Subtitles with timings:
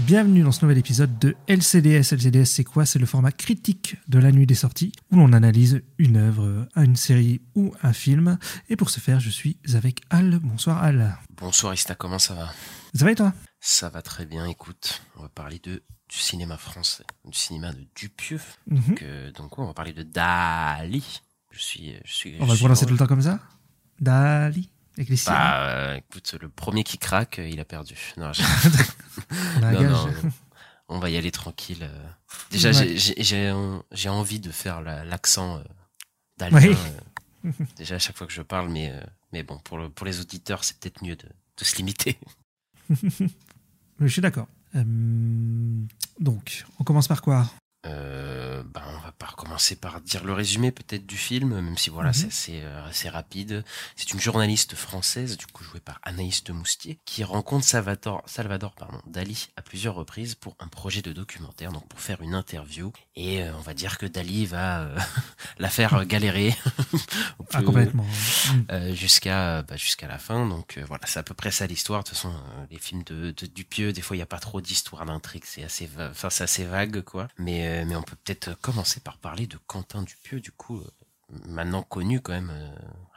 [0.00, 2.12] Bienvenue dans ce nouvel épisode de LCDS.
[2.14, 2.86] LCDS, c'est quoi?
[2.86, 6.94] C'est le format critique de la nuit des sorties, où l'on analyse une œuvre, une
[6.94, 8.38] série ou un film.
[8.68, 10.38] Et pour ce faire, je suis avec Al.
[10.38, 11.18] Bonsoir Al.
[11.36, 12.48] Bonsoir Ista, comment ça va?
[12.94, 13.32] Ça va et toi?
[13.60, 17.84] Ça va très bien, écoute, on va parler de du cinéma français, du cinéma de
[17.94, 18.40] Dupieux.
[18.66, 18.80] Mhm.
[18.80, 21.20] Donc, euh, donc, on va parler de Dali.
[21.50, 22.36] Je suis, je suis.
[22.38, 23.40] On je va le prononcer tout le temps comme ça?
[24.00, 24.70] Dali.
[24.96, 25.16] Avec les.
[25.26, 27.96] Bah, euh, écoute, le premier qui craque, euh, il a perdu.
[28.16, 28.32] Non,
[29.56, 30.12] On non,
[30.90, 31.82] non, va y aller tranquille.
[31.82, 32.08] euh.
[32.50, 32.74] Déjà, Ouais.
[32.74, 35.62] j'ai- j'ai j'ai en- j'ai envie de faire la- l'accent euh.
[36.52, 36.68] Oui.
[37.44, 38.92] euh, déjà, à chaque fois que je parle, mais,
[39.32, 41.26] mais bon, pour, le, pour les auditeurs, c'est peut-être mieux de,
[41.58, 42.16] de se limiter.
[44.00, 44.46] Je suis d'accord.
[44.76, 44.84] Euh,
[46.20, 47.50] donc, on commence par quoi?
[47.88, 51.90] Euh, ben, on va pas recommencer par dire le résumé peut-être du film, même si
[51.90, 52.14] voilà, Mhm.
[52.14, 53.64] c'est assez, euh, assez rapide.
[53.96, 58.74] C'est une journaliste française, du coup jouée par Anaïs de Moustier, qui rencontre Salvador, Salvador
[58.74, 62.92] pardon, Dali à plusieurs reprises pour un projet de documentaire, donc pour faire une interview.
[63.16, 64.98] Et euh, on va dire que Dali va euh,
[65.58, 66.54] la faire euh, galérer
[67.54, 68.04] Ah, complètement.
[68.92, 70.46] Jusqu'à bah, jusqu'à la fin.
[70.46, 72.02] Donc voilà, c'est à peu près ça l'histoire.
[72.02, 72.32] De toute façon,
[72.70, 75.64] les films de, de Dupieux, des fois il y a pas trop d'histoire d'intrigue, c'est
[75.64, 77.28] assez, va- enfin c'est assez vague quoi.
[77.38, 80.78] Mais euh, mais on peut peut-être commencer par parler de Quentin Dupieux, du coup.
[80.78, 80.90] euh,
[81.46, 82.70] Maintenant connu quand même, euh,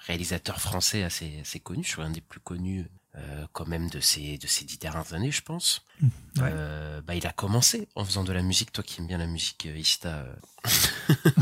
[0.08, 4.02] réalisateur français assez assez connu, je suis un des plus connus euh, quand même de
[4.02, 5.86] ces de ces dix dernières années, je pense.
[6.02, 6.08] Mm.
[6.08, 6.12] Ouais.
[6.52, 9.28] Euh, bah il a commencé en faisant de la musique, toi qui aimes bien la
[9.28, 10.26] musique, Ista.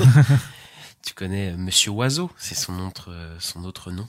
[1.05, 4.07] tu connais Monsieur Oiseau, c'est son autre son autre nom.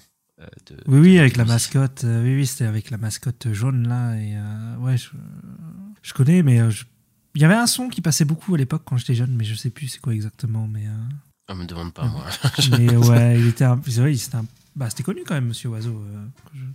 [0.67, 2.03] de, Oui, oui, avec la mascotte.
[2.05, 4.15] oui, oui, c'était avec la mascotte jaune là.
[4.17, 5.11] Et euh, ouais, je,
[6.03, 6.85] je connais, mais je-
[7.35, 9.55] il y avait un son qui passait beaucoup à l'époque quand j'étais jeune, mais je
[9.55, 10.67] sais plus c'est quoi exactement.
[10.67, 10.91] Mais, euh,
[11.49, 12.13] On me demande pas Mhm.
[12.13, 12.25] moi.
[12.79, 14.47] mais ouais, il était, un- c'est vrai, c'était un-
[14.81, 16.27] bah, c'était connu quand même, Monsieur Oiseau, euh,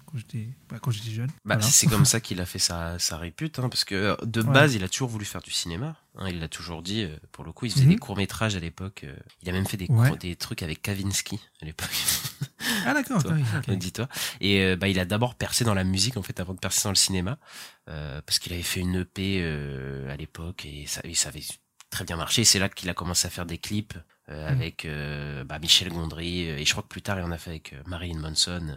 [0.06, 1.28] quand j'étais, bah, quand j'étais jeune.
[1.44, 1.62] Bah, Voilà.
[1.64, 4.54] C'est comme ça qu'il a fait sa, sa répute, hein, parce que euh, de Ouais.
[4.54, 5.96] base, il a toujours voulu faire du cinéma.
[6.18, 7.02] hein, il l'a toujours dit.
[7.02, 7.90] euh, pour le coup, il faisait Mhm.
[7.92, 9.02] des courts métrages à l'époque.
[9.06, 10.10] euh, il a même fait des, Ouais.
[10.10, 11.90] courts- des trucs avec Kavinsky à l'époque.
[12.86, 13.72] Ah d'accord, Toi, oui, ok.
[13.78, 14.08] Dis-toi.
[14.40, 16.92] Et bah, il a d'abord percé dans la musique en fait avant de percer dans
[16.92, 17.40] le cinéma,
[17.88, 19.44] parce qu'il avait fait une EP
[20.10, 21.44] à l'époque et ça, et ça avait
[21.90, 22.44] très bien marché.
[22.44, 23.96] C'est là qu'il a commencé à faire des clips
[24.30, 24.52] euh, Mm.
[24.52, 27.38] avec euh, bah, Michel Gondry euh, et je crois que plus tard il en a
[27.38, 28.68] fait avec euh, Marilyn Manson.
[28.70, 28.76] euh.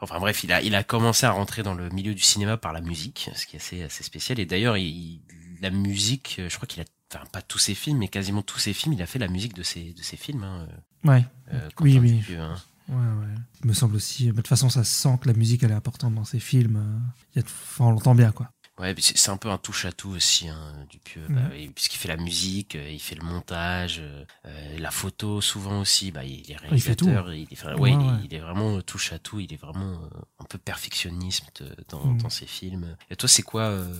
[0.00, 2.72] Enfin bref, il a il a commencé à rentrer dans le milieu du cinéma par
[2.72, 4.38] la musique, ce qui est assez assez spécial.
[4.40, 5.20] Et d'ailleurs, il-
[5.60, 8.72] la musique, je crois qu'il a Enfin, pas tous ses films, mais quasiment tous ses
[8.72, 10.44] films, il a fait la musique de ses, de ses films.
[10.44, 10.68] Hein,
[11.02, 12.22] Ouais, euh, Oui, oui.
[12.38, 12.54] Hein.
[12.88, 13.34] ouais, ouais.
[13.64, 14.26] Il me semble aussi.
[14.26, 16.38] bah, De toute façon, ça se sent que la musique elle est importante dans ces
[16.38, 17.02] films.
[17.34, 18.52] il y a enfin, on l'entend bien, quoi.
[18.80, 21.34] Ouais, c'est un peu un touche à tout aussi, hein, Dupieux, Mhm.
[21.34, 25.42] bah, et- puisqu'il fait la musique, euh, il fait le montage, euh, euh, la photo
[25.42, 26.10] souvent aussi.
[26.12, 27.04] Bah, il est il fait tout.
[27.04, 28.18] réalisateur, il, est, enfin, ouais, Ouais, il, est, ouais.
[28.24, 29.38] il est vraiment touche à tout.
[29.38, 32.22] Il est vraiment euh, un peu perfectionniste dans, Mhm.
[32.22, 32.96] dans ses films.
[33.10, 33.94] Et toi, c'est quoi euh,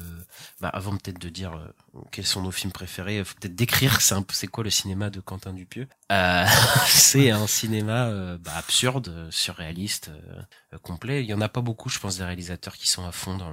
[0.62, 4.46] bah, Avant peut-être de dire euh, quels sont nos films préférés, faut peut-être décrire c'est
[4.46, 5.88] quoi le cinéma de Quentin Dupieux?
[6.10, 6.46] Euh,
[6.86, 10.10] c'est un cinéma bah, absurde, surréaliste,
[10.82, 11.22] complet.
[11.22, 13.50] Il y en a pas beaucoup, je pense, des réalisateurs qui sont à fond dans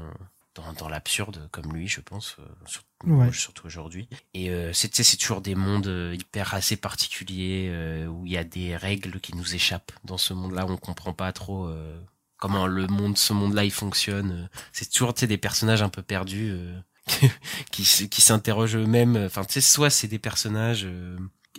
[0.57, 3.31] dans, dans l'absurde comme lui, je pense, euh, sur- Ouais.
[3.31, 4.09] surtout aujourd'hui.
[4.33, 8.37] Et euh, c'est c'est toujours des mondes euh, hyper assez particuliers euh, où il y
[8.37, 9.91] a des règles qui nous échappent.
[10.03, 11.99] Dans ce monde-là, on comprend pas trop euh,
[12.37, 14.49] comment le monde, ce monde-là, il fonctionne.
[14.73, 16.79] C'est toujours des personnages un peu perdus euh,
[17.71, 19.15] qui qui s'interrogent eux-mêmes.
[19.27, 20.87] Enfin, tu sais, soit c'est des personnages.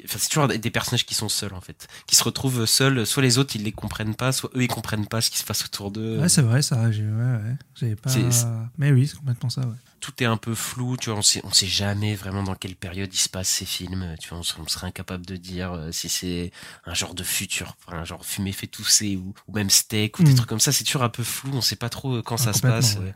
[0.04, 3.06] Enfin, c'est toujours des personnages qui sont seuls en fait, qui se retrouvent seuls.
[3.06, 5.44] Soit les autres ils les comprennent pas, soit eux ils comprennent pas ce qui se
[5.44, 6.18] passe autour d'eux.
[6.18, 6.90] Ouais, c'est vrai, ça.
[6.92, 7.36] j'ai- Ouais,
[7.82, 7.94] ouais.
[7.96, 8.10] Pas.
[8.10, 9.74] C'est- Mais oui, c'est complètement ça, ouais.
[10.00, 12.76] Tout est un peu flou, tu vois, on sait, on sait jamais vraiment dans quelle
[12.76, 15.72] période il se passe ces films, tu vois, on serait, on serait incapable de dire
[15.72, 16.50] euh, si c'est
[16.84, 20.32] un genre de futur, un genre fumé fait tousser ou, ou même steak ou des
[20.32, 20.34] Mm.
[20.34, 22.38] trucs comme ça, c'est toujours un peu flou, on sait pas trop euh, quand Ah,
[22.38, 22.96] ça se passe.
[22.96, 23.02] ouais.
[23.08, 23.12] euh,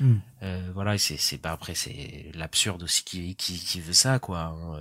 [0.00, 0.22] Mm.
[0.42, 4.40] euh, voilà, c'est, c'est, bah après c'est l'absurde aussi qui, qui, qui veut ça, quoi.
[4.44, 4.74] hein,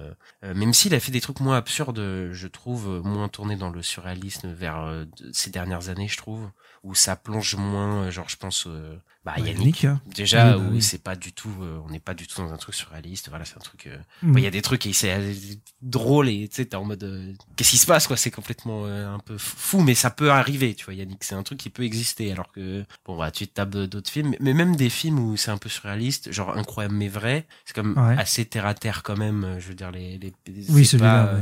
[0.44, 0.54] euh.
[0.54, 2.00] Même s'il a fait des trucs moins absurdes,
[2.32, 6.50] je trouve, moins tournés dans le surréalisme vers ces dernières années, je trouve,
[6.84, 8.96] où ça plonge moins, euh, genre je pense, euh,
[9.26, 10.02] bah Ouais, Yannick, Yannick, hein.
[10.16, 10.82] déjà Oui, bah où oui.
[10.82, 13.30] c'est pas du tout, euh, on n'est pas du tout dans un truc surréaliste.
[13.30, 13.90] Voilà, c'est un truc.
[14.24, 14.38] Mm.
[14.38, 15.36] Il y a des trucs et c'est
[15.82, 19.20] drôle et tu sais, t'es en mode qu'est-ce qui se passe quoi C'est complètement un
[19.20, 21.24] peu fou, mais ça peut arriver, tu vois, Yannick.
[21.24, 22.32] C'est un truc qui peut exister.
[22.32, 25.52] Alors que bon, bah tu te tapes d'autres films, mais même des films où c'est
[25.52, 28.18] un peu surréaliste, genre incroyable mais vrai, c'est comme Ouais.
[28.18, 29.58] assez terre à terre quand même.
[29.60, 30.34] Je veux dire les, les
[30.70, 31.36] Oui, celui-là,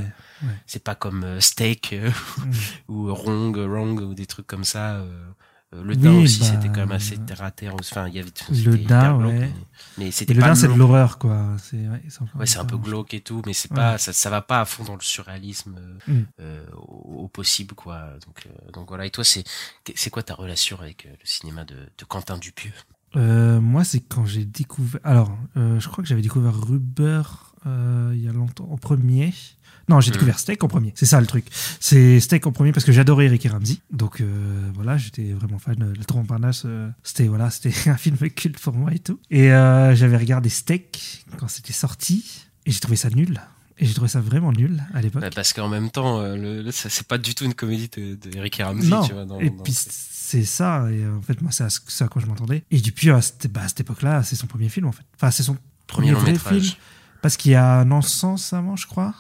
[0.43, 0.49] ouais.
[0.65, 2.11] c'est pas comme euh, Steak euh,
[2.87, 4.95] ou Wrong, Wrong ou des trucs comme ça.
[4.95, 5.33] euh,
[5.73, 7.75] le Oui, Dain aussi, bah, c'était quand même assez terre à terre.
[7.77, 8.31] Enfin, il y avait
[8.63, 9.51] Le Dain, ouais.
[9.97, 11.57] mais, c'était le Dain, c'est de l'horreur, quoi.
[11.61, 12.01] C'est ouais,
[12.35, 14.85] Ouais, un peu glauque et tout, mais c'est pas, ça, ça va pas à fond
[14.85, 16.19] dans le surréalisme Mm.
[16.39, 18.11] euh, au, au possible, quoi.
[18.25, 19.05] Donc, euh, donc voilà.
[19.05, 19.43] Et toi, c'est,
[19.93, 22.71] c'est quoi ta relation avec le cinéma de, de Quentin Dupieux?
[23.17, 25.01] Euh, moi, c'est quand j'ai découvert.
[25.03, 27.23] Alors, je crois que j'avais découvert Ruber
[27.65, 29.33] il y a longtemps, en premier.
[29.89, 30.13] Non, j'ai Mhm.
[30.13, 30.91] découvert Steak en premier.
[30.95, 31.45] C'est ça le truc.
[31.79, 33.77] C'est Steak en premier parce que j'adorais Ricky Ramsey.
[33.91, 35.93] Donc euh, voilà, j'étais vraiment fan.
[35.97, 39.19] Le Tour Montparnasse, euh, c'était voilà, c'était un film culte pour moi et tout.
[39.31, 43.39] Et euh, j'avais regardé Steak quand c'était sorti et j'ai trouvé ça nul.
[43.79, 45.21] Et j'ai trouvé ça vraiment nul à l'époque.
[45.21, 47.89] Bah, Parce qu'en même temps, euh, le, le- ça, c'est pas du tout une comédie
[47.95, 49.03] de, de Eric Ramsey, non.
[49.05, 49.25] tu vois.
[49.25, 50.87] Dans, et dans- puis c'est ça.
[50.91, 52.63] Et en fait, moi, c'est à ce- c'est à quoi je m'entendais.
[52.71, 55.03] Et depuis, à cette, bah, à cette époque-là, c'est son premier film en fait.
[55.15, 55.55] Enfin, c'est son
[55.85, 56.65] premier vrai film.
[57.21, 59.13] Parce qu'il y a un sens avant, je crois.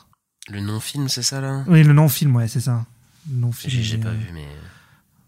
[0.49, 1.63] Le non-film, c'est ça là?
[1.67, 2.85] Oui, le non-film, ouais, c'est ça.
[3.29, 3.71] Le non-film.
[3.83, 4.47] J'ai, pas euh, vu, mais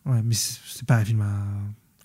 [0.06, 1.46] Ouais, mais c'est pas un film à-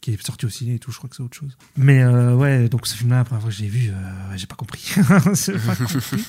[0.00, 1.56] qui est sorti au ciné et tout, je crois que c'est autre chose.
[1.78, 4.46] Mais euh, ouais, donc ce film-là, la première fois que je l'ai vu, euh, j'ai
[4.46, 4.92] pas compris.
[5.08, 5.20] Pas
[5.76, 6.24] compris.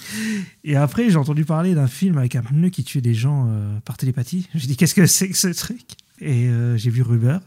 [0.64, 3.78] Et après, j'ai entendu parler d'un film avec un pneu qui tuait des gens euh,
[3.82, 4.48] par télépathie.
[4.56, 5.82] J'ai dit, qu'est-ce que c'est que ce truc?
[6.22, 7.40] Et euh, j'ai vu Ruber.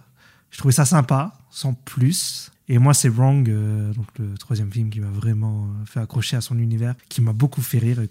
[0.51, 2.51] Je trouvais ça sympa, sans plus.
[2.69, 6.37] Et moi, c'est Wrong, euh, donc le troisième film qui m'a vraiment euh, fait accrocher
[6.37, 8.11] à son univers, qui m'a beaucoup fait rire et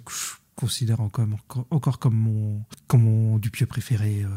[0.58, 1.28] considère encore,
[1.70, 4.30] encore, comme mon, comme mon Dupieux préféré, euh,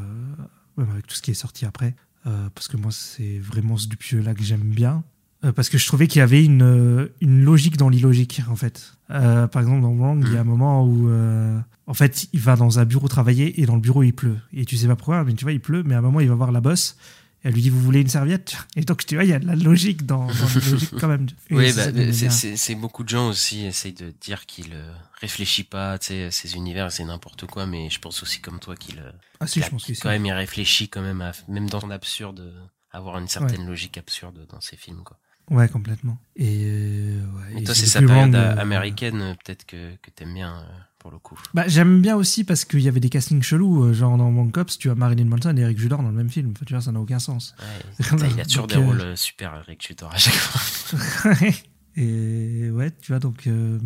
[0.76, 1.96] même avec tout ce qui est sorti après.
[2.26, 5.02] Euh, parce que moi, c'est vraiment ce Dupieux-là que j'aime bien.
[5.44, 8.92] Euh, parce que je trouvais qu'il y avait une, une logique dans l'illogique, en fait.
[9.10, 12.40] Euh, par exemple, dans Wrong, il y a un moment où, euh, en fait, il
[12.40, 14.36] va dans un bureau travailler et dans le bureau, il pleut.
[14.52, 16.28] Et tu sais pas pourquoi, mais tu vois, il pleut, mais à un moment, il
[16.28, 16.96] va voir la boss.
[17.42, 18.54] Et elle lui dit, vous voulez une serviette?
[18.76, 21.08] Et donc, tu vois, il y a de la logique dans, dans la logique quand
[21.08, 21.26] même.
[21.48, 21.84] Et Oui, bah,
[22.30, 26.54] c'est, beaucoup de gens aussi essayent de dire qu'il euh, réfléchit pas, tu sais, ses
[26.54, 29.10] univers, c'est n'importe quoi, mais je pense aussi comme toi qu'il, euh,
[29.40, 32.40] Ah si, je pense quand même, il réfléchit quand même à, même dans son absurde,
[32.40, 35.18] euh, avoir une certaine logique absurde dans ses films, quoi.
[35.50, 36.18] Ouais, complètement.
[36.36, 40.10] Et, euh, ouais, Mais et toi, c'est sa période euh, américaine, euh, peut-être que, que
[40.10, 40.62] t'aimes bien, euh,
[41.00, 41.36] pour le coup.
[41.54, 43.92] Bah, j'aime bien aussi parce qu'il y avait des castings chelous.
[43.92, 46.52] Genre dans One Cops, tu as Marilyn Manson et Eric Judor dans le même film.
[46.54, 47.54] Enfin, tu vois, ça n'a aucun sens.
[47.58, 51.32] Ouais, putain, il a toujours Donc, des euh, rôles super, Eric Tudor, à chaque fois.
[51.96, 53.78] et ouais, tu vois, donc euh,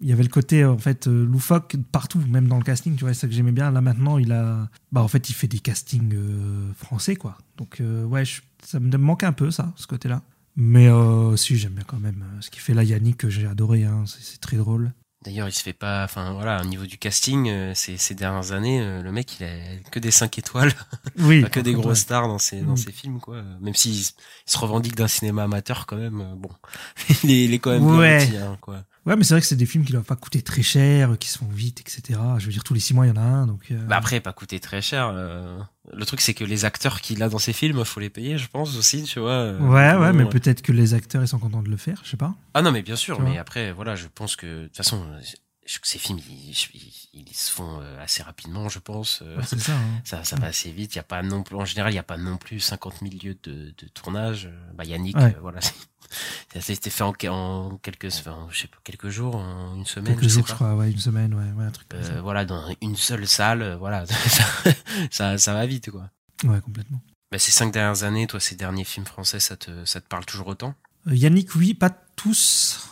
[0.00, 2.96] il y avait le côté en fait euh, loufoque partout, même dans le casting.
[2.96, 3.70] Tu vois, c'est ça que j'aimais bien.
[3.70, 7.38] Là maintenant, il a, bah en fait, il fait des castings euh, français, quoi.
[7.58, 10.22] Donc euh, ouais, je- ça me manque un peu ça, ce côté-là.
[10.56, 13.46] Mais euh, si, j'aime bien quand même euh, ce qu'il fait là, Yannick, que j'ai
[13.46, 13.84] adoré.
[13.84, 14.92] Hein, c'est très drôle.
[15.24, 18.50] D'ailleurs, il se fait pas, enfin voilà, au niveau du casting, euh, ces, ces dernières
[18.50, 19.50] années, euh, le mec, il a
[19.92, 20.72] que des 5 étoiles,
[21.20, 22.76] Oui, pas que des grosses stars dans ses, dans Mm.
[22.76, 23.40] ses films, quoi.
[23.60, 24.04] Même s'il il
[24.46, 26.50] se revendique d'un cinéma amateur, quand même, bon,
[27.22, 28.28] il est, il est quand même Ouais.
[28.36, 28.82] hein, quoi.
[29.04, 31.28] Ouais, mais c'est vrai que c'est des films qui doivent pas coûter très cher, qui
[31.28, 32.18] se font vite, etc.
[32.38, 33.46] Je veux dire, tous les six mois, il y en a un.
[33.48, 35.10] Donc, euh, Bah après, pas coûté très cher.
[35.12, 35.58] euh,
[35.92, 38.46] le truc, c'est que les acteurs qu'il a dans ses films, faut les payer, je
[38.48, 39.30] pense aussi, tu vois.
[39.32, 42.00] euh, ouais, ouais, mais euh, peut-être que les acteurs, ils sont contents de le faire,
[42.04, 42.34] je sais pas.
[42.54, 45.02] Ah non, mais bien sûr, Tu mais après, voilà, je pense que, de toute façon,
[45.10, 45.20] euh,
[45.66, 49.20] ces films, ils, ils- ils se font euh, assez rapidement, je pense.
[49.22, 49.72] euh, Ouais, c'est ça.
[49.74, 50.00] hein.
[50.04, 50.94] Ça, ça va assez vite.
[50.94, 52.94] Il y a pas non plus, en général, il y a pas non plus 50
[53.00, 54.46] 000 lieux de, de tournage.
[54.46, 55.34] Euh, Bah, Yannick, Ouais.
[55.36, 55.58] euh, voilà,
[56.60, 60.24] s'était fait en, en quelques, enfin, je sais pas, quelques jours, en une semaine, Quelques
[60.24, 60.50] je sais jours, pas.
[60.50, 63.26] je crois, ouais, une semaine, ouais, ouais un truc comme Euh, voilà, dans une seule
[63.26, 64.44] salle, euh, voilà, ça,
[65.10, 66.10] ça, ça va vite, quoi.
[66.44, 67.00] Ouais, complètement.
[67.30, 70.26] Bah, ces cinq dernières années, toi, ces derniers films français, ça te, ça te parle
[70.26, 70.74] toujours autant?
[71.08, 72.88] Euh, Yannick, oui, pas tous.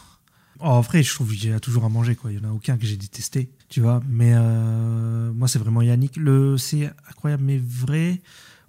[0.60, 2.32] Oh, en vrai, je trouve qu'il y a toujours à manger, quoi.
[2.32, 4.02] Il y en a aucun que j'ai détesté, tu vois.
[4.08, 6.16] Mais euh, moi, c'est vraiment Yannick.
[6.16, 8.20] Le, c'est incroyable, mais vrai.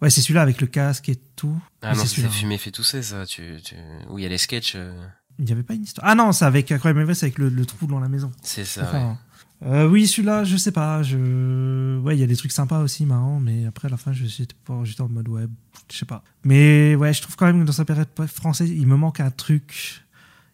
[0.02, 1.60] Ouais, c'est celui-là avec le casque et tout.
[1.82, 3.26] Ah Oui, non, c'est fumé fait tousser, ça.
[3.26, 3.76] Tu, tu...
[4.10, 4.94] Où il y a les sketchs, euh,
[5.40, 6.08] Il n'y avait pas une histoire.
[6.08, 8.32] Ah non, c'est avec incroyable, avec le, le trou dans la maison.
[8.42, 9.16] c'est ça, ouais.
[9.64, 11.04] Euh, oui, celui-là, je sais pas.
[11.04, 12.00] Je...
[12.00, 14.26] Ouais, il y a des trucs sympas aussi, marrants, mais après, à la fin, je-
[14.26, 14.56] j'étais
[15.02, 15.46] en mode, ouais,
[15.92, 16.24] je sais pas.
[16.44, 19.30] Mais ouais, je trouve quand même que dans sa période française, il me manque un
[19.30, 20.02] truc,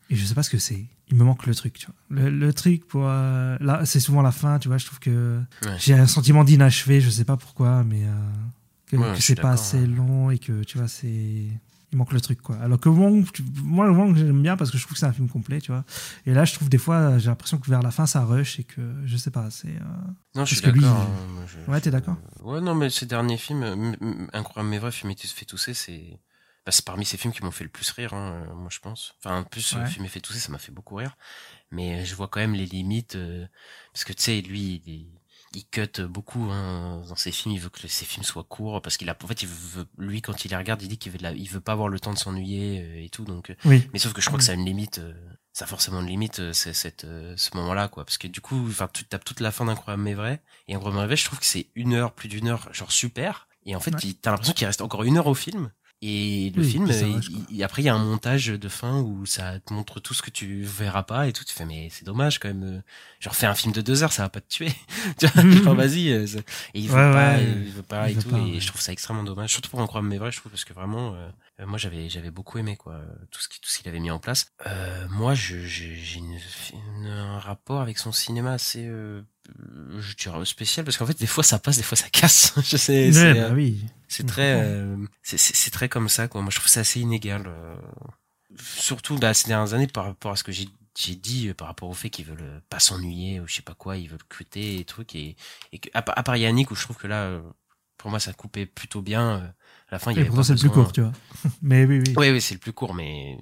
[0.09, 0.87] et je sais pas ce que c'est.
[1.09, 1.95] Il me manque le truc, tu vois.
[2.21, 3.03] Le, le truc pour.
[3.05, 4.77] euh, Là, c'est souvent la fin, tu vois.
[4.77, 5.75] Je trouve que Ouais.
[5.79, 8.03] j'ai un sentiment d'inachevé, je sais pas pourquoi, mais.
[8.03, 8.11] euh,
[8.87, 11.47] que, Ouais, c'est pas assez long et que, tu vois, c'est.
[11.93, 12.57] Il manque le truc, quoi.
[12.57, 15.05] Alors que Wong, tu- moi, le Wong, j'aime bien parce que je trouve que c'est
[15.05, 15.85] un film complet, tu vois.
[16.25, 18.65] Et là, je trouve des fois, j'ai l'impression que vers la fin, ça rush et
[18.65, 19.69] que, je sais pas, c'est.
[19.69, 19.79] euh,
[20.35, 20.97] Non, je suis Parce lui, d'accord.
[20.99, 24.79] il- hein, je- Ouais, t'es d'accord Ouais, non, mais ces derniers films, euh, Incroyable mais
[24.79, 26.19] vrai, Fumé fait tousser, c'est.
[26.65, 28.79] bah, c'est parmi ces films qui m'ont fait le plus rire, hein, euh, moi je
[28.79, 29.15] pense.
[29.23, 29.79] Enfin, en plus, Ouais.
[29.83, 31.15] le film est fait tousser, ça m'a fait beaucoup rire.
[31.71, 33.47] Mais euh, je vois quand même les limites, euh,
[33.93, 35.16] parce que tu sais, lui, il, est-
[35.53, 37.55] il cut beaucoup hein, dans ses films.
[37.55, 40.21] Il veut que ses films soient courts, parce qu'il a, en fait, il veut, lui,
[40.21, 42.13] quand il les regarde, il dit qu'il veut, la- il veut pas avoir le temps
[42.13, 43.23] de s'ennuyer euh, et tout.
[43.25, 43.87] Donc, euh, Oui.
[43.93, 44.99] mais sauf que je crois que ça a une limite.
[44.99, 45.13] euh,
[45.53, 48.05] ça a forcément une limite, c'est cette, ce moment-là, quoi.
[48.05, 50.43] Parce que du coup, enfin, tu tapes toute la fin d'Incroyable mais vrai.
[50.67, 53.47] Et Incroyable mais vrai, je trouve que c'est une heure, plus d'une heure, genre super.
[53.65, 54.13] Et en fait, Ouais.
[54.21, 55.71] t'as l'impression qu'il reste encore une heure au film.
[56.01, 56.87] Et le Oui, film,
[57.49, 60.21] il- après, il y a un montage de fin où ça te montre tout ce
[60.21, 61.43] que tu verras pas et tout.
[61.43, 62.83] Tu fais, mais c'est dommage quand même.
[63.19, 64.71] Genre, fais un film de deux heures, ça va pas te tuer.
[65.19, 65.25] tu
[65.63, 66.11] vois, vas-y.
[66.11, 66.25] euh,
[66.75, 68.31] Et il veut Ouais, pas, ouais, il veut pas il et veut tout.
[68.31, 68.61] pas, et ouais.
[68.61, 69.51] je trouve ça extrêmement dommage.
[69.51, 71.29] Surtout pour Incroyable mais vrai, je trouve, parce que vraiment, euh,
[71.65, 74.11] moi, j'avais, j'avais beaucoup aimé, quoi, euh, tout ce qui, tout ce qu'il avait mis
[74.11, 74.47] en place.
[74.67, 76.37] Euh, moi, je, j'ai une,
[76.73, 79.21] une- un rapport avec son cinéma assez, euh,
[79.99, 82.53] je dirais spécial, parce qu'en fait, des fois, ça passe, des fois, ça casse.
[82.63, 83.85] je sais, Ouais, c'est, bah euh, oui.
[84.07, 86.41] c'est Je très, euh, c'est, c'est, c'est très comme ça, quoi.
[86.41, 87.45] Moi, je trouve ça assez inégal.
[87.47, 87.75] euh,
[88.59, 91.67] surtout, bah, ces dernières années, par rapport à ce que j'ai, j'ai dit, euh, par
[91.67, 94.23] rapport au fait qu'ils veulent euh, pas s'ennuyer, ou je sais pas quoi, ils veulent
[94.29, 95.35] cuter et trucs, et,
[95.71, 97.41] et que, à, part- à part Yannick, où je trouve que là, euh,
[97.97, 99.53] pour moi, ça coupait plutôt bien.
[99.91, 101.11] Euh, à la fin, il y avait pourtant, c'est le plus court, tu vois.
[101.61, 102.13] Mais oui, oui.
[102.17, 103.37] oui, oui, c'est le plus court, mais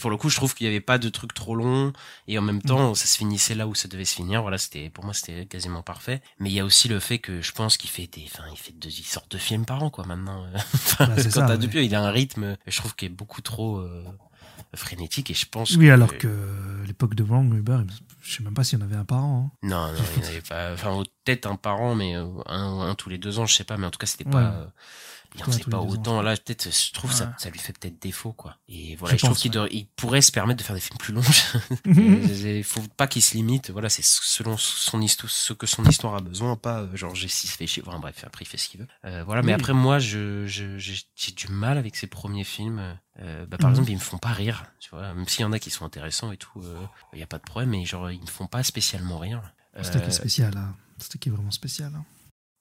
[0.00, 1.92] pour le coup, je trouve qu'il y avait pas de trucs trop longs
[2.28, 4.42] et en même temps, ça se finissait là où ça devait se finir.
[4.42, 6.20] Voilà, c'était pour moi, c'était quasiment parfait.
[6.38, 8.58] Mais il y a aussi le fait que je pense qu'il fait des, enfin, il
[8.58, 10.46] fait deux, il sort deux films par an, quoi, maintenant.
[10.74, 11.86] Enfin, Bah, quand t'as ouais.
[11.86, 14.04] Il a un rythme, je trouve, qui est beaucoup trop euh,
[14.74, 15.74] frénétique et je pense.
[15.76, 16.28] Oui, alors que
[16.86, 17.78] l'époque de Wrong Uber,
[18.22, 19.50] je sais même pas s'il y en avait un par an.
[19.52, 19.68] hein.
[19.68, 20.72] Non, non, il n'y en avait pas.
[20.74, 23.64] Enfin, peut-être un par an, mais euh, un, un tous les deux ans, je sais
[23.64, 23.76] pas.
[23.78, 24.32] Mais en tout cas, c'était Ouais.
[24.32, 24.72] pas.
[25.36, 26.22] Euh, Il en tous pas ans, autant.
[26.22, 27.30] Là, peut-être, je trouve ça, Ouais.
[27.38, 28.56] ça lui fait peut-être défaut, quoi.
[28.68, 29.54] Et voilà, Je je, trouve qu'il ouais.
[29.56, 31.22] devrait- il pourrait se permettre de faire des films plus longs.
[31.84, 33.70] Il faut pas qu'il se limite.
[33.70, 37.48] Voilà, c'est selon son histoire, ce que son histoire a besoin, pas euh, genre G6
[37.56, 37.82] fait chier.
[37.86, 38.86] Enfin, bref, après il fait ce qu'il veut.
[39.04, 42.96] Euh, voilà, mais après moi, je, j'ai j'ai du mal avec ses premiers films.
[43.20, 43.74] Euh, bah, par Mhm.
[43.74, 44.64] exemple, ils me font pas rire.
[44.80, 46.62] Tu vois, même s'il y en a qui sont intéressants et tout,
[47.12, 47.70] il y a pas de problème.
[47.70, 49.42] Mais genre, ils me font pas spécialement rire.
[49.82, 50.74] C'était qui Euh, est spécial, hein.
[50.98, 51.92] C'était qui est vraiment spécial.
[51.94, 52.04] hein.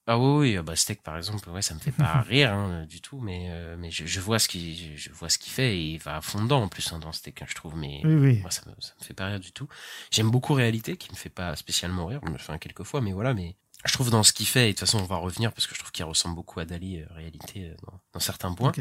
[0.08, 2.86] Ah oui, oui, ah bah Steak par exemple, ouais, ça me fait pas rire hein,
[2.86, 5.78] du tout, mais euh, mais je, je vois ce qu'il je, vois ce qu'il fait
[5.78, 8.02] et il va à fond dedans en plus hein, dans Steak, hein, je trouve, mais
[8.06, 8.40] Oui, oui.
[8.42, 9.68] moi ça me ça me fait pas rire du tout.
[10.12, 13.12] J'aime beaucoup Réalité qui me fait pas spécialement rire, me fais un quelques fois, mais
[13.14, 15.52] voilà, mais je trouve dans ce qu'il fait et de toute façon on va revenir
[15.54, 18.54] parce que je trouve qu'il ressemble beaucoup à Dali euh, Réalité euh, dans, dans certains
[18.54, 18.72] points.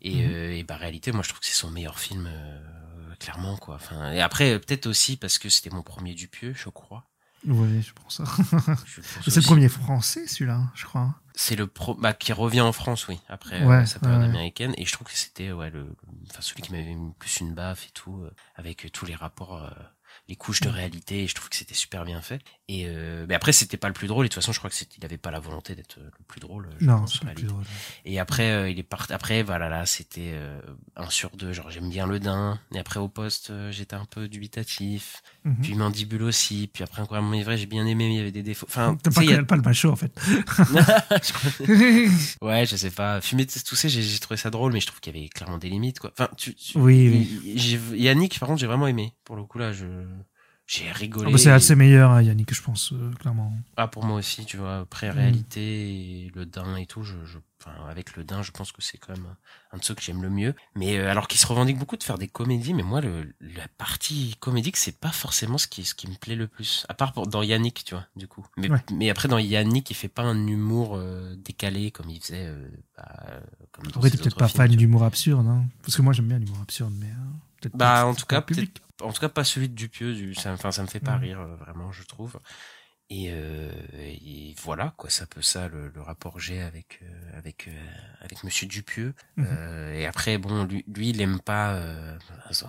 [0.00, 0.32] Et, Mhm.
[0.32, 3.74] euh, et bah réalité, moi je trouve que c'est son meilleur film, euh, clairement quoi.
[3.76, 7.04] Enfin, et après peut-être aussi parce que c'était mon premier Dupieux, je crois.
[7.46, 8.20] Oui, je pense
[9.26, 11.14] C'est le premier français, celui-là, hein, je crois.
[11.34, 14.26] C'est le pro, bah, qui revient en France, oui, après Ouais, euh, sa période ouais,
[14.26, 14.74] américaine.
[14.76, 15.86] Et je trouve que c'était ouais le,
[16.30, 19.62] enfin celui qui m'avait mis plus une baffe et tout, euh, avec tous les rapports,
[19.62, 19.70] euh,
[20.28, 21.24] les couches de réalité.
[21.24, 22.40] Et je trouve que c'était super bien fait.
[22.68, 24.26] Et euh, mais après c'était pas le plus drôle.
[24.26, 26.24] Et de toute façon, je crois que il avait pas la volonté d'être euh, le
[26.26, 26.68] plus drôle.
[26.80, 27.64] Je Non, c'est le plus drôle.
[28.04, 29.12] Et après, euh, il est parti.
[29.12, 30.60] Après, voilà, là, c'était euh,
[30.96, 31.52] un sur deux.
[31.52, 32.58] Genre, j'aime bien le Dain.
[32.74, 35.22] Et après, au poste, euh, j'étais un peu dubitatif.
[35.44, 35.56] Mhm.
[35.62, 36.68] Puis Mandibule aussi.
[36.72, 38.06] Puis après, encore mais vrai, j'ai bien aimé.
[38.08, 38.66] mais Il y avait des défauts.
[38.68, 40.12] Enfin, T'as pas, a- pas le macho, en fait.
[42.42, 43.20] Ouais, je sais pas.
[43.20, 45.98] Fumer ça, j'ai trouvé ça drôle, mais je trouve qu'il y avait clairement des limites,
[46.00, 46.10] quoi.
[46.12, 47.78] Enfin, tu, tu- Oui, oui.
[47.98, 49.12] Yannick, par contre, j'ai vraiment aimé.
[49.24, 49.86] Pour le coup, là, je,
[50.68, 51.26] j'ai rigolé.
[51.28, 53.52] Ah bah, c'est assez meilleur, hein, Yannick, je pense, euh, clairement.
[53.78, 57.72] Ah, pour moi aussi, tu vois, pré-réalité et le dain et tout, je, je, enfin,
[57.88, 59.24] avec le dain, je pense que c'est quand même
[59.72, 60.54] un, de ceux que j'aime le mieux.
[60.74, 63.66] Mais euh, alors qu'il se revendique beaucoup de faire des comédies, mais moi, le, la
[63.78, 66.84] partie comédique, c'est pas forcément ce qui, ce qui me plaît le plus.
[66.90, 68.46] À part pour, dans Yannick, tu vois, du coup.
[68.58, 68.78] Mais, Ouais.
[68.92, 72.68] mais après, dans Yannick, il fait pas un humour euh, décalé comme il faisait, euh,
[72.94, 73.40] bah,
[73.72, 75.64] comme Après, ses t'es peut-être pas films, fan d'humour absurde, hein.
[75.82, 77.08] Parce que moi, j'aime bien l'humour absurde, mais.
[77.62, 78.82] peut-être Bah, en tout cas, public.
[79.02, 81.26] En tout cas, pas celui de Dupieux, du, ça, enfin, ça me fait pas Ouais.
[81.28, 82.38] rire, euh, vraiment, je trouve.
[83.10, 83.70] Et, euh,
[84.02, 87.66] et voilà, quoi, c'est un peu ça le, le rapport que j'ai avec euh, avec
[87.68, 87.72] euh,
[88.20, 89.14] avec Monsieur Dupieux.
[89.42, 92.18] Euh, et après, bon, lui, lui, il aime pas, euh,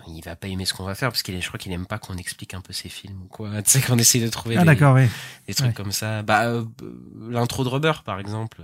[0.07, 1.99] il va pas aimer ce qu'on va faire parce qu'il je crois qu'il aime pas
[1.99, 3.49] qu'on explique un peu ses films ou quoi.
[3.63, 5.07] Tu sais qu'on essaye de trouver Ah, des, d'accord, oui.
[5.47, 5.73] des trucs Ouais.
[5.73, 6.23] comme ça.
[6.23, 6.63] Bah, euh,
[7.29, 8.61] l'intro de Rubber, par exemple.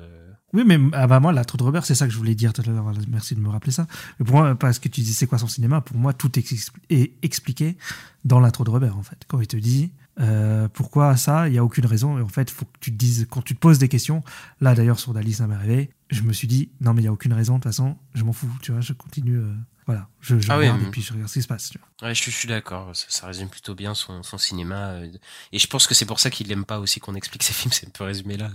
[0.55, 2.53] Oui, mais ah bah moi, la trou de Robert, c'est ça que je voulais dire
[2.53, 2.91] tout à l'heure.
[3.09, 3.87] Merci de me rappeler ça.
[4.25, 6.71] Pour moi, parce que tu dis c'est quoi son cinéma, pour moi, tout est, expli-
[6.89, 7.77] est expliqué
[8.23, 9.17] dans l'intro de Robert, en fait.
[9.27, 12.17] Quand il te dit euh, pourquoi ça, il n'y a aucune raison.
[12.17, 14.23] Et en fait, faut que tu te dises, quand tu te poses des questions,
[14.61, 17.09] là d'ailleurs, sur Dali, ça m'est arrivé, je me suis dit, non, mais il n'y
[17.09, 19.37] a aucune raison, de toute façon, je m'en fous, tu vois, je continue.
[19.37, 19.53] euh,
[19.85, 21.69] voilà, je, je Ah regarde mais- et puis je regarde ce qui se passe.
[21.69, 22.07] Tu vois.
[22.09, 22.95] Ouais, je, suis- je suis d'accord.
[22.95, 24.93] Ça, ça résume plutôt bien son, son cinéma.
[24.93, 25.11] euh,
[25.51, 27.71] Et je pense que c'est pour ça qu'il aime pas aussi qu'on explique ses films.
[27.71, 28.49] C'est un peu résumé là.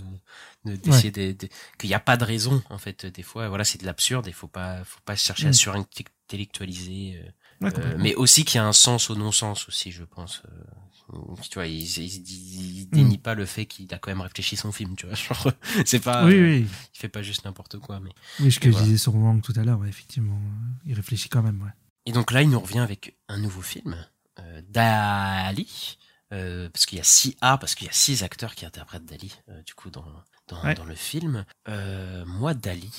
[0.65, 3.47] de- D'essayer de, de- qu'il n'y a pas de raison, en fait, des fois.
[3.49, 4.27] Voilà, c'est de l'absurde.
[4.27, 5.53] Il faut pas, faut pas chercher à Mm.
[5.53, 7.21] surintellectualiser.
[7.61, 10.41] Euh, Ouais, Euh, mais aussi qu'il y a un sens au non-sens aussi, je pense.
[10.47, 14.71] Euh, tu vois, il, il, dénie pas le fait qu'il a quand même réfléchi son
[14.71, 15.15] film, tu vois.
[15.15, 15.51] Genre,
[15.85, 16.67] c'est pas, oui, oui.
[16.93, 17.99] il fait pas juste n'importe quoi.
[17.99, 20.39] Mais Oui, ce que je disais sur Wang tout à l'heure, ouais, effectivement.
[20.85, 21.71] Il réfléchit quand même, ouais.
[22.05, 23.95] et donc là, il nous revient avec un nouveau film,
[24.39, 25.97] euh, Dali,
[26.29, 29.35] parce qu'il y a six A, parce qu'il y a six acteurs qui interprètent Dali,
[29.65, 30.05] du coup dans
[30.47, 30.75] dans, Ouais.
[30.75, 31.45] dans le film.
[31.69, 32.91] Euh, moi, Dali.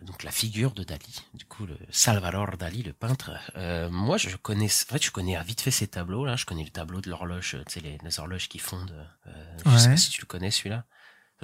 [0.00, 3.30] Euh, Donc la figure de Dali, du coup le Salvador Dali, le peintre.
[3.56, 6.36] euh, moi, je connais, en fait, je connais vite fait ces tableaux là.
[6.36, 8.94] Je connais le tableau de l'horloge, euh, tu sais les, les horloges qui fondent.
[9.26, 9.30] Euh,
[9.66, 9.92] Je sais Ouais.
[9.92, 10.84] pas si tu le connais celui-là.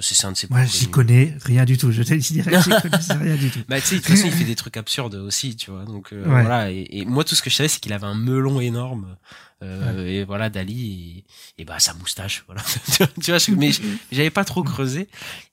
[0.00, 1.92] C'est un de ses Moi, plus j'y connais rien du tout.
[1.92, 3.60] Je te j'y connais rien du tout.
[3.68, 5.84] Bah tu sais, de toute façon, il fait des trucs absurdes aussi, tu vois.
[5.84, 6.40] Donc euh, Ouais.
[6.42, 6.72] voilà.
[6.72, 9.16] Et, et moi, tout ce que je savais, c'est qu'il avait un melon énorme.
[9.62, 11.24] Euh, Et voilà, Dali
[11.58, 12.62] et, et bah sa moustache, voilà.
[13.22, 13.70] tu vois, je- mais
[14.10, 15.08] j'avais pas trop creusé.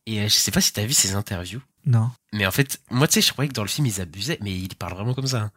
[0.08, 1.62] Et euh, je sais pas si t'as vu ses interviews.
[1.86, 2.12] Non.
[2.34, 4.52] Mais en fait, moi, tu sais, je croyais que dans le film, ils abusaient, mais
[4.52, 5.42] il parle vraiment comme ça.
[5.42, 5.52] hein.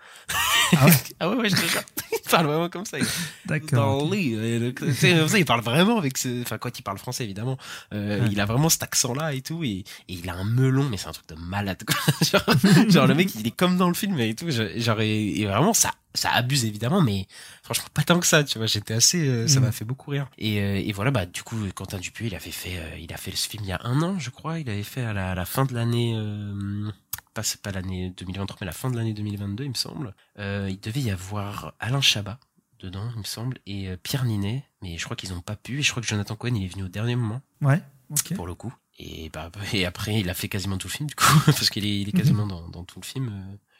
[0.76, 0.92] Ah ouais?
[1.20, 1.82] Ah ouais, ouais, je te jure.
[2.26, 2.96] Il parle vraiment comme ça.
[3.44, 3.70] D'accord.
[4.00, 7.58] Dans le ça, il parle vraiment avec ce, enfin, quand il parle français, évidemment.
[7.92, 8.28] Euh, Ouais.
[8.32, 11.06] Il a vraiment cet accent-là et tout, et, et il a un melon, mais c'est
[11.08, 11.96] un truc de malade, quoi.
[12.26, 15.44] genre, genre, le mec, il est comme dans le film et tout, genre, et, et
[15.46, 17.26] vraiment, ça, ça abuse évidemment, mais
[17.62, 19.62] franchement, pas tant que ça, tu vois, j'étais assez, euh, ça Mm.
[19.64, 20.28] m'a fait beaucoup rire.
[20.38, 23.16] Et, euh, et voilà, bah, du coup, Quentin Dupieux, il avait fait, euh, il a
[23.16, 25.32] fait ce film il y a un an, je crois, il avait fait à la,
[25.32, 26.90] à la fin de l'année, euh,
[27.34, 30.14] pas, c'est pas l'année 2023, mais la fin de l'année 2022, il me semble.
[30.38, 32.38] Euh, il devait y avoir Alain Chabat
[32.78, 35.80] dedans, il me semble, et euh, Pierre Ninet, mais je crois qu'ils ont pas pu,
[35.80, 37.80] et je crois que Jonathan Cohen, il est venu au dernier moment, Ouais.
[38.10, 38.34] Ok.
[38.34, 38.72] pour le coup.
[39.00, 41.84] Et, bah, et après, il a fait quasiment tout le film, du coup, parce qu'il
[41.84, 43.32] est, il est quasiment dans, dans tout le film,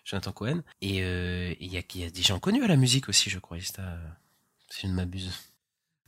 [0.05, 0.63] Jonathan Cohen.
[0.81, 3.97] Et euh, il y, a, des gens connus à la musique aussi, je crois, euh,
[4.71, 5.33] si je ne m'abuse.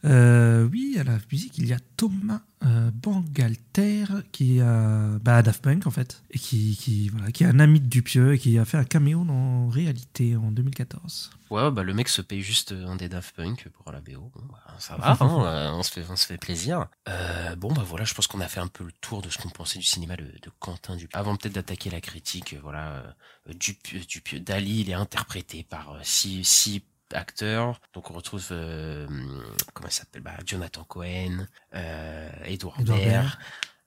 [0.06, 5.62] Euh, oui, à la musique, il y a Thomas euh, Bangalter qui a bah, Daft
[5.62, 8.58] Punk en fait, et qui, qui, voilà, qui est un ami de Dupieux et qui
[8.58, 11.30] a fait un caméo dans Réalité en 2014.
[11.50, 14.32] Ouais, bah le mec se paye juste un des Daft Punk pour la BO.
[14.34, 16.86] Bon, bah, ça va, hein, euh, on, se fait, on se fait plaisir.
[17.08, 19.38] Euh, bon, bah voilà, je pense qu'on a fait un peu le tour de ce
[19.38, 21.18] qu'on pensait du cinéma de, de Quentin Dupieux.
[21.18, 23.14] Avant peut-être d'attaquer la critique, euh, voilà,
[23.48, 26.82] euh, Dupieux, Dupieux, Dali, il est interprété par euh, six, six
[27.14, 27.80] acteurs.
[27.94, 29.06] Donc on retrouve, euh,
[29.74, 30.22] comment il s'appelle?
[30.22, 33.38] Bah, Jonathan Cohen, euh, Edouard Edouard Baird,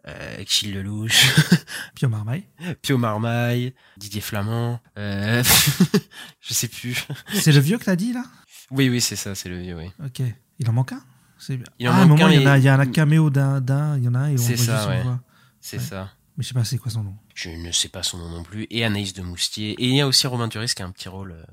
[0.07, 1.27] euh, Lelouch,
[1.95, 2.45] Pio Marmaille.
[2.81, 5.43] Pio Marmaille, Didier Flamand, euh,
[6.41, 7.05] je sais plus.
[7.33, 8.23] C'est le vieux que t'as dit là?
[8.71, 9.91] Oui, oui, c'est ça, c'est le vieux, oui.
[10.05, 10.21] Ok.
[10.59, 11.03] Il en manque un?
[11.79, 12.75] Il en ah, à un manque moment, un, il y, en a, il y a
[12.77, 15.03] un caméo d'un, d'un, il y en a un et on C'est voit ça, ouais.
[15.61, 15.83] C'est Ouais.
[15.83, 16.11] ça.
[16.37, 17.15] Mais je sais pas c'est quoi son nom?
[17.35, 18.67] Je ne sais pas son nom non plus.
[18.69, 19.71] Et Anaïs de Moustier.
[19.71, 21.31] Et il y a aussi Romain Duris qui a un petit rôle.
[21.31, 21.43] euh,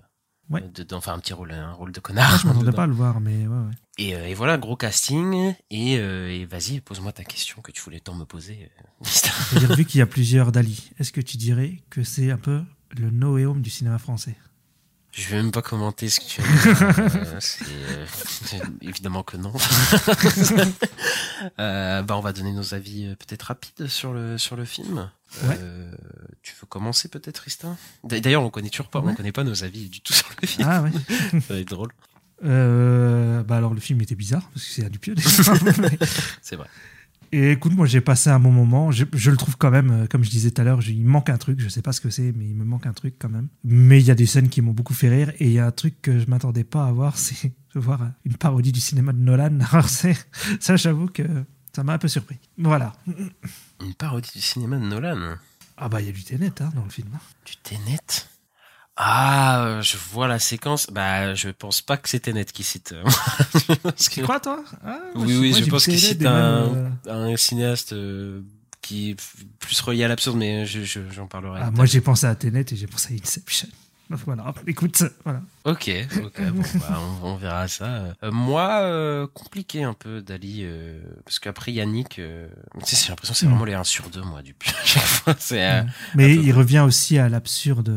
[0.50, 0.62] Ouais.
[0.74, 0.98] dedans.
[0.98, 2.30] Enfin, un petit rôle, un rôle de connard.
[2.34, 3.72] Ah, je m'attendais pas à le voir, mais ouais, ouais.
[3.98, 5.54] Et, euh, et voilà, gros casting.
[5.70, 8.70] Et, euh, et vas-y, pose-moi ta question que tu voulais tant me poser.
[9.04, 12.62] euh, vu qu'il y a plusieurs Dali, est-ce que tu dirais que c'est un peu
[12.96, 14.36] le Noéum du cinéma français?
[15.18, 16.50] Je vais même pas commenter ce que tu as dit.
[17.16, 18.06] Euh, c'est, euh,
[18.44, 19.52] c'est- évidemment que non.
[21.58, 25.10] euh, bah, on va donner nos avis euh, peut-être rapides sur le, sur le film.
[25.44, 25.58] Ouais.
[25.60, 25.90] Euh,
[26.42, 27.76] tu veux commencer peut-être, Tristan?
[28.04, 30.68] D'ailleurs, on connaît toujours pas, on connaît pas nos avis du tout sur le film.
[30.70, 30.90] Ah ouais.
[31.40, 31.92] Ça va être drôle.
[32.44, 35.54] Euh, bah alors le film était bizarre parce que c'est à Dupieux déjà.
[36.42, 36.68] C'est vrai.
[37.32, 38.90] Et écoute, moi j'ai passé un bon moment.
[38.92, 41.28] Je, je le trouve quand même, euh, comme je disais tout à l'heure, il manque
[41.30, 41.60] un truc.
[41.60, 43.48] Je sais pas ce que c'est, mais il me manque un truc quand même.
[43.64, 45.32] Mais il y a des scènes qui m'ont beaucoup fait rire.
[45.38, 48.00] Et il y a un truc que je m'attendais pas à voir, c'est de voir
[48.24, 49.58] une parodie du cinéma de Nolan.
[49.72, 50.16] Alors c'est,
[50.60, 51.22] ça, j'avoue que
[51.74, 52.38] ça m'a un peu surpris.
[52.58, 52.94] Voilà.
[53.82, 55.36] Une parodie du cinéma de Nolan?
[55.76, 57.08] Ah bah il y a du Tenet hein, dans le film.
[57.14, 57.18] hein.
[57.44, 58.25] Du Tenet?
[58.96, 60.86] Ah, je vois la séquence.
[60.90, 62.92] Bah, je pense pas que c'est Tenet qui cite.
[62.92, 63.04] euh,
[64.10, 64.64] Tu crois toi?
[64.84, 66.34] Ah, moi, Oui, je- oui, moi, je pense qu'il cite un,
[66.74, 66.90] euh,
[67.32, 68.40] un cinéaste euh,
[68.80, 69.16] qui est
[69.58, 71.60] plus relié à l'absurde, mais je, je- j'en parlerai.
[71.62, 73.68] ah, moi j'ai pensé à Tenet et j'ai pensé à Inception.
[74.08, 75.42] Voilà, écoute, voilà.
[75.64, 75.90] Ok,
[76.22, 78.14] ok, bon, bah, on, on verra ça.
[78.22, 82.46] Euh, moi, euh, compliqué un peu Dali, euh, parce qu'après Yannick, euh,
[82.86, 83.50] tu sais, j'ai l'impression que c'est Mm.
[83.50, 84.54] vraiment les 1 sur 2, moi, du.
[85.40, 85.82] C'est, euh,
[86.14, 87.88] Mais il revient aussi à l'absurde,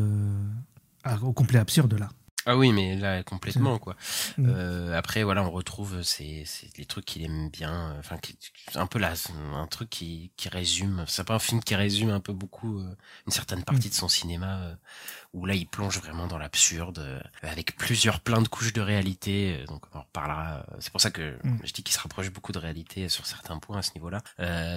[1.22, 2.08] au complet absurde là.
[2.46, 3.96] Ah oui, mais là, complètement, quoi.
[4.38, 4.46] Mm.
[4.48, 8.16] Euh, après, voilà, on retrouve ces, ces- les trucs qu'il aime bien, euh, enfin,
[8.76, 9.12] un peu là,
[9.54, 12.96] un truc qui, qui résume, c'est pas un film qui résume un peu beaucoup euh,
[13.26, 13.90] une certaine partie Mm.
[13.90, 14.74] de son cinéma, euh,
[15.34, 19.84] où là, il plonge vraiment dans l'absurde, avec plusieurs, plein de couches de réalité, donc
[19.94, 20.64] on en reparlera.
[20.80, 21.58] C'est pour ça que Mm.
[21.62, 24.22] je dis qu'il se rapproche beaucoup de réalité sur certains points à ce niveau-là.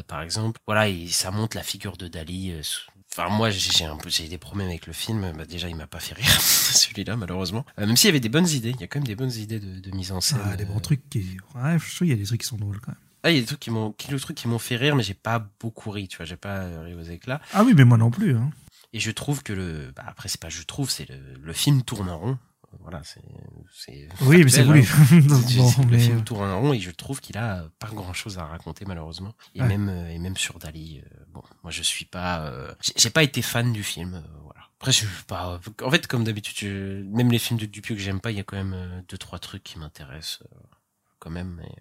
[0.07, 3.95] Par exemple, voilà, et ça montre la figure de Dali, sous- Enfin, moi, j'ai un
[3.95, 5.33] peu, j'ai des problèmes avec le film.
[5.37, 7.63] Bah, déjà, il m'a pas fait rire, celui-là, malheureusement.
[7.79, 9.33] Euh, même s'il y avait des bonnes idées, il y a quand même des bonnes
[9.33, 10.39] idées de, de mise en scène.
[10.43, 10.67] Ah, des euh.
[10.67, 11.37] bons trucs qui.
[11.53, 13.01] Ouais, je trouve qu'il y a des trucs qui sont drôles quand même.
[13.21, 14.95] Ah, il y a des trucs qui m'ont, qui, le truc qui m'ont fait rire,
[14.95, 17.39] mais j'ai pas beaucoup ri, tu vois, j'ai pas euh, ri aux éclats.
[17.53, 18.35] Ah oui, mais moi non plus.
[18.35, 18.49] Hein.
[18.93, 21.83] Et je trouve que le, bah, après, c'est pas je trouve, c'est le, le film
[21.83, 22.37] tourne en rond.
[22.81, 23.21] Voilà, c'est.
[24.21, 24.81] Oui, mais c'est voulu.
[24.81, 25.19] hein.
[25.57, 28.45] Bon, le film tourne en rond et je trouve qu'il a pas grand chose à
[28.45, 29.33] raconter malheureusement.
[29.55, 29.67] Et Ouais.
[29.67, 33.23] même euh, et même sur Dali, euh, bon, moi je suis pas, euh, j'ai- pas
[33.23, 34.15] été fan du film.
[34.15, 34.61] euh, voilà.
[34.79, 35.59] Après, je suis pas.
[35.83, 38.39] En fait, comme d'habitude, je- même les films de Dupieux que j'aime pas, il y
[38.39, 40.57] a quand même euh, deux trois trucs qui m'intéressent euh,
[41.19, 41.55] quand même.
[41.57, 41.71] Mais,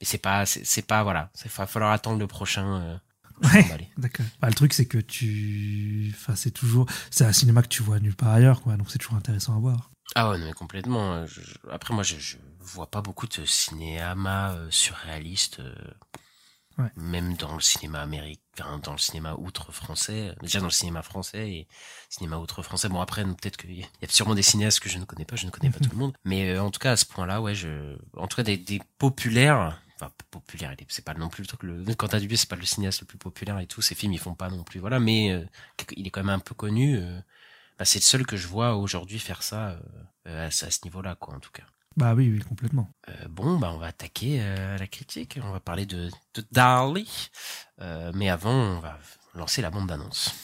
[0.00, 1.30] mais c'est pas, c'est pas voilà.
[1.44, 2.80] Il va falloir attendre le prochain.
[2.82, 2.96] Euh,
[3.42, 3.90] Ouais.
[3.96, 4.26] D'accord.
[4.42, 6.12] Bah, le truc, c'est que tu.
[6.14, 6.84] Enfin, c'est toujours.
[7.10, 8.76] C'est un cinéma que tu vois nulle part ailleurs, quoi.
[8.76, 9.90] Donc, c'est toujours intéressant à voir.
[10.16, 11.12] Ah ouais, non, mais complètement.
[11.14, 15.74] euh, je- je- Après, moi, je, je vois pas beaucoup de cinéma euh, surréaliste, euh,
[16.78, 16.90] Ouais.
[16.96, 20.34] même dans le cinéma américain, dans le cinéma outre français.
[20.40, 21.68] Déjà dans le cinéma français et
[22.08, 22.88] cinéma outre français.
[22.88, 25.36] Bon, après, peut-être qu'il y a sûrement des cinéastes que je ne connais pas.
[25.36, 26.14] Je ne connais pas tout le monde.
[26.24, 28.80] Mais euh, en tout cas, à ce point-là, ouais, je, en tout cas, des, des
[28.98, 29.80] populaires.
[29.96, 31.62] Enfin, populaire, il est- c'est pas non plus le truc.
[31.64, 33.82] Le, Quentin Dupieux, c'est pas le cinéaste le plus populaire et tout.
[33.82, 34.80] Ses films, ils font pas non plus.
[34.80, 35.44] Voilà, mais euh,
[35.96, 36.98] il est quand même un peu connu.
[37.80, 39.80] Bah, c'est le seul que je vois aujourd'hui faire ça euh,
[40.28, 41.62] euh, à, ce- à ce niveau-là, quoi, en tout cas.
[41.96, 42.90] Bah oui, oui, complètement.
[43.08, 45.38] Euh, bon, bah, on va attaquer euh, la critique.
[45.42, 47.30] On va parler de, de Dali.
[47.80, 48.98] Euh, mais avant, on va
[49.34, 50.34] lancer la bande d'annonce.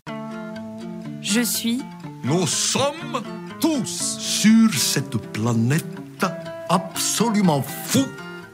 [1.20, 1.82] Je suis
[2.24, 3.22] Nous sommes
[3.60, 6.24] tous sur cette planète
[6.70, 8.08] absolument fous,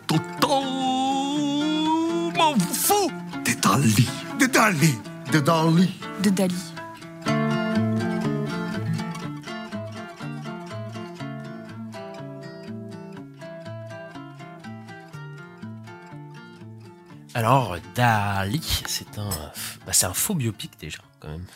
[0.07, 0.63] totalement
[2.73, 3.11] fous
[3.45, 4.09] de Dali,
[4.41, 4.95] de Dali,
[5.33, 5.91] de Dali.
[6.23, 6.72] de Dali.
[17.35, 19.31] Alors, Dali, c'est un,
[19.87, 21.47] bah, c'est un faux biopic déjà, quand même.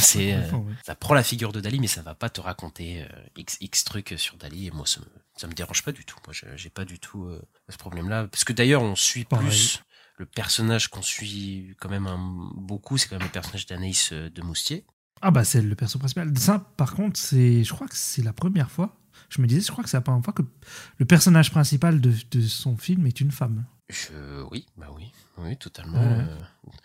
[0.00, 0.50] C'est, euh,
[0.84, 3.84] ça prend la figure de Dali, mais ça va pas te raconter euh, x, x
[3.84, 4.68] trucs sur Dali.
[4.68, 6.16] Et moi, ça me, ça me dérange pas du tout.
[6.26, 9.46] Moi, je- j'ai pas du tout euh, ce problème-là, parce que d'ailleurs, on suit Pareil.
[9.48, 9.82] plus
[10.16, 12.96] le personnage qu'on suit quand même un- beaucoup.
[12.96, 14.86] C'est quand même le personnage d'Anaïs euh, de Moustier.
[15.20, 16.32] Ah bah c'est le perso principal.
[16.38, 18.94] Ça, par contre, c'est, je crois que c'est la première fois.
[19.30, 20.42] Je me disais, je crois que c'est la première fois que
[20.98, 23.64] le personnage principal de, de son film est une femme.
[23.90, 25.98] Je, oui, bah oui, oui, totalement.
[25.98, 26.24] Ouais.
[26.28, 26.36] euh,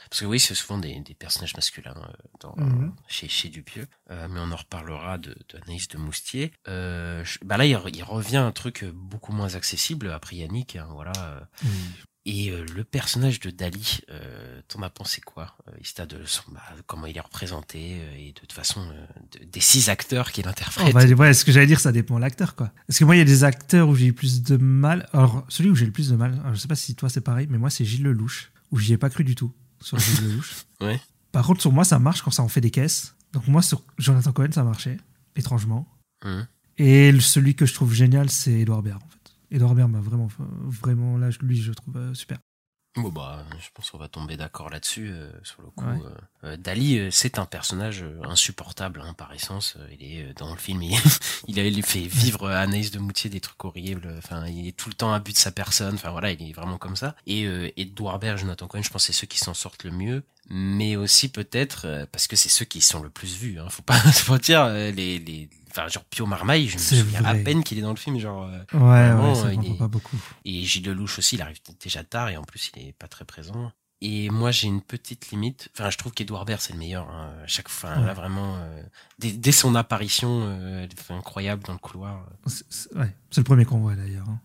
[0.09, 2.93] parce que oui, c'est souvent des, des personnages masculins euh, dans, Mhm.
[3.09, 3.87] chez, chez Dupieux.
[4.09, 6.53] Euh, mais on en reparlera de, de Anaïs de Moustier.
[6.65, 10.77] Je- bah là, il, re- il revient un truc beaucoup moins accessible après Yannick.
[10.77, 11.11] hein, voilà.
[12.25, 16.61] Et euh, le personnage de Dali, euh, t'en as pensé quoi euh, de son, bah,
[16.87, 19.05] comment il est représenté euh, et de toute façon euh,
[19.39, 20.93] de- des six acteurs qu'il Oh, interprète.
[20.93, 22.71] bah, ouais, ce que j'allais dire, ça dépend de l'acteur, quoi.
[22.87, 25.09] Parce que moi, il y a des acteurs où j'ai eu plus de mal.
[25.11, 27.19] Alors, celui où j'ai le plus de mal, alors, je sais pas si toi c'est
[27.21, 30.23] pareil, mais moi, c'est Gilles Lelouch, où j'y ai pas cru du tout sur Gilles
[30.29, 30.63] Lelouch.
[30.79, 31.01] Ouais.
[31.33, 33.15] Par contre, sur moi, ça marche quand ça en fait des caisses.
[33.33, 34.97] Donc, moi, sur Jonathan Cohen, ça marchait,
[35.35, 35.87] étrangement.
[36.23, 36.47] Mhm.
[36.77, 39.22] Et celui que je trouve génial, c'est Edouard Baird, en fait.
[39.53, 40.27] Edouard Baird m'a vraiment,
[40.65, 42.39] vraiment, là, lui, je le trouve euh, super.
[42.95, 45.09] Bon bah, je pense qu'on va tomber d'accord là-dessus.
[45.11, 45.97] euh, sur le coup, Ouais.
[46.43, 49.77] euh, Dali, c'est un personnage insupportable hein, par essence.
[49.99, 50.95] Il est dans le film, il,
[51.47, 54.13] il a il fait vivre à Anaïs de Moutier des trucs horribles.
[54.19, 55.95] Enfin, il est tout le temps à but de sa personne.
[55.95, 57.15] Enfin voilà, il est vraiment comme ça.
[57.25, 59.91] Et euh, Edouard Baird, Jonathan Cohen, je pense que c'est ceux qui s'en sortent le
[59.91, 60.23] mieux.
[60.51, 63.59] Mais aussi peut-être parce que c'est ceux qui sont le plus vus.
[63.59, 63.69] Hein.
[63.69, 64.67] Faut pas se mentir.
[64.67, 67.95] les, les, enfin genre Pio Marmaille, je me souviens à peine qu'il est dans le
[67.97, 68.19] film.
[68.19, 70.17] Genre euh, Ouais, vraiment, ouais, ça il est- pas beaucoup.
[70.45, 73.25] et Gilles Lelouch aussi, il arrive déjà tard et en plus il est pas très
[73.25, 73.71] présent.
[74.05, 75.69] Et moi j'ai une petite limite.
[75.77, 77.09] Enfin, je trouve qu'Edouard Baird c'est le meilleur.
[77.09, 77.31] Hein.
[77.43, 78.05] À Chaque fois, Ouais.
[78.05, 78.83] là vraiment, euh,
[79.17, 82.25] dès, dès son apparition, euh, elle fait incroyable dans le couloir.
[82.47, 82.65] C'est
[82.97, 84.27] ouais, c'est le premier qu'on voit, d'ailleurs.
[84.27, 84.39] hein.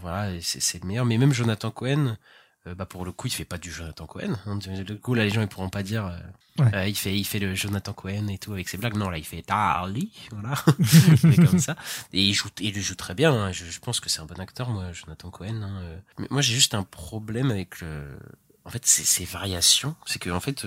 [0.00, 1.04] Voilà, et c'est c'est le meilleur.
[1.06, 2.16] Mais même Jonathan Cohen,
[2.66, 4.36] euh, bah pour le coup, il fait pas du Jonathan Cohen.
[4.46, 4.56] Hein.
[4.56, 6.06] Du coup, là les gens ils pourront pas dire.
[6.06, 6.18] euh,
[6.56, 6.72] Ouais.
[6.72, 8.96] euh, il fait, il fait le Jonathan Cohen et tout avec ses blagues.
[8.96, 10.54] Non, là, il fait Dali, voilà.
[10.78, 11.74] il fait comme ça.
[12.12, 13.32] Et il joue, il le joue très bien.
[13.34, 13.50] hein.
[13.50, 15.62] Je, je pense que c'est un bon acteur, moi, Jonathan Cohen.
[15.64, 15.80] hein.
[15.82, 18.16] Euh, Mais moi, j'ai juste un problème avec le,
[18.64, 19.96] en fait, ces, ces variations.
[20.06, 20.64] C'est que, en fait,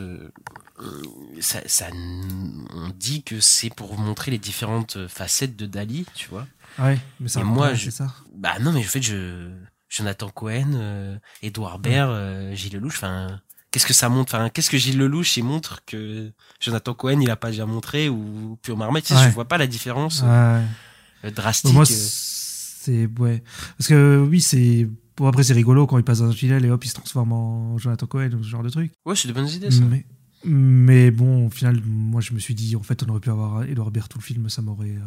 [1.39, 6.47] ça, ça, on dit que c'est pour montrer les différentes facettes de Dali, tu vois.
[6.79, 8.13] Ouais, mais ça Et moi, je- ça?
[8.35, 9.49] Bah non, mais en fait, je,
[9.89, 13.39] Jonathan Cohen, euh, Edouard Baird, euh, Gilles Lelouch, enfin,
[13.71, 17.29] qu'est-ce que ça montre Enfin, qu'est-ce que Gilles Lelouch il montre que Jonathan Cohen il
[17.29, 19.29] a pas déjà montré ou Pio Marmaille Tu sais, Ouais.
[19.29, 20.27] je vois pas la différence Ouais.
[20.27, 21.73] euh, drastique.
[21.73, 21.85] Moi, euh.
[21.85, 23.43] c'est ouais,
[23.77, 26.69] parce que oui, c'est bon après c'est rigolo quand il passe dans un tunnel et
[26.69, 28.91] hop, il se transforme en Jonathan Cohen ou ce genre de truc.
[29.05, 29.83] Ouais, c'est de bonnes idées ça.
[29.83, 30.05] Mais
[30.43, 33.63] mais bon, au final, moi je me suis dit en fait, on aurait pu avoir
[33.63, 35.01] Edouard Baird tout le film, ça m'aurait euh,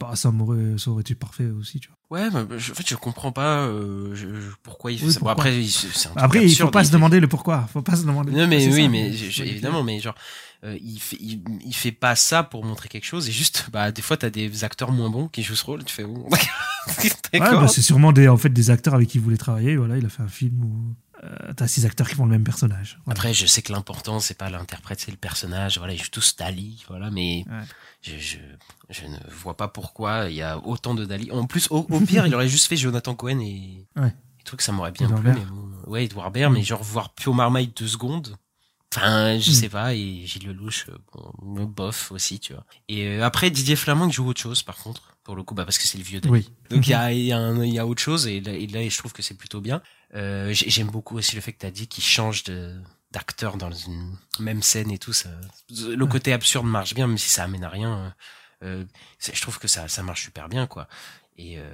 [0.00, 1.96] bah, ça m'aurait ça aurait été parfait aussi, tu vois.
[2.08, 5.12] Ouais, bah, je- en fait, je comprends pas euh, je- je- pourquoi il fait Oui,
[5.12, 5.20] ça.
[5.20, 7.18] Bon, après, il- c'est c'est un truc Après, il faut pas il se fait- demander
[7.20, 8.32] le pourquoi, faut pas se demander.
[8.32, 10.14] Non mais oui, ça, mais pas évidemment, mais genre,
[10.64, 13.28] euh, il fait, il, il fait pas ça pour montrer quelque chose.
[13.28, 15.84] Et juste, bah, des fois, t'as des acteurs moins bons qui jouent ce rôle.
[15.84, 19.20] Tu fais, bon, Ouais, bah, c'est sûrement des, en fait, des acteurs avec qui il
[19.24, 19.76] voulait travailler.
[19.76, 20.94] Voilà, il a fait un film où...
[21.24, 22.98] euh, t'as six acteurs qui font le même personnage.
[23.04, 23.18] Voilà.
[23.18, 25.78] Après, je sais que l'important, c'est pas l'interprète, c'est le personnage.
[25.78, 27.62] Voilà, ils jouent tous Dali, voilà, mais Ouais.
[28.02, 28.36] je, je,
[28.90, 31.30] je ne vois pas pourquoi il y a autant de Dali.
[31.32, 34.08] En plus, au, au pire, il aurait juste fait Jonathan Cohen et, Ouais.
[34.40, 35.32] et truc, ça m'aurait bien Edouard plu.
[35.32, 38.36] Mais bon, ouais, Edouard Baird, mais genre voir Pio Marmaille deux secondes.
[38.94, 39.54] Enfin, je Mm.
[39.54, 40.96] sais pas, et Gilles Lelouch, euh,
[41.42, 42.64] bon, bof aussi, tu vois.
[42.88, 45.64] Et euh, après, Didier Flamand qui joue autre chose, par contre, pour le coup, bah,
[45.64, 46.32] parce que c'est le vieux Dali.
[46.32, 46.48] Oui.
[46.70, 48.88] Donc il y a, il y, a y a autre chose et là, et là,
[48.88, 49.82] je trouve que c'est plutôt bien.
[50.14, 52.74] Euh, j'ai- J'aime beaucoup aussi le fait que tu as dit qu'il change de
[53.12, 55.12] d'acteur dans une même scène et tout.
[55.12, 55.30] Ça,
[55.70, 58.14] le côté absurde marche bien, même si ça amène à rien.
[58.62, 58.84] Euh,
[59.18, 60.86] c'est- je trouve que ça, ça marche super bien, quoi.
[61.38, 61.64] Et, euh,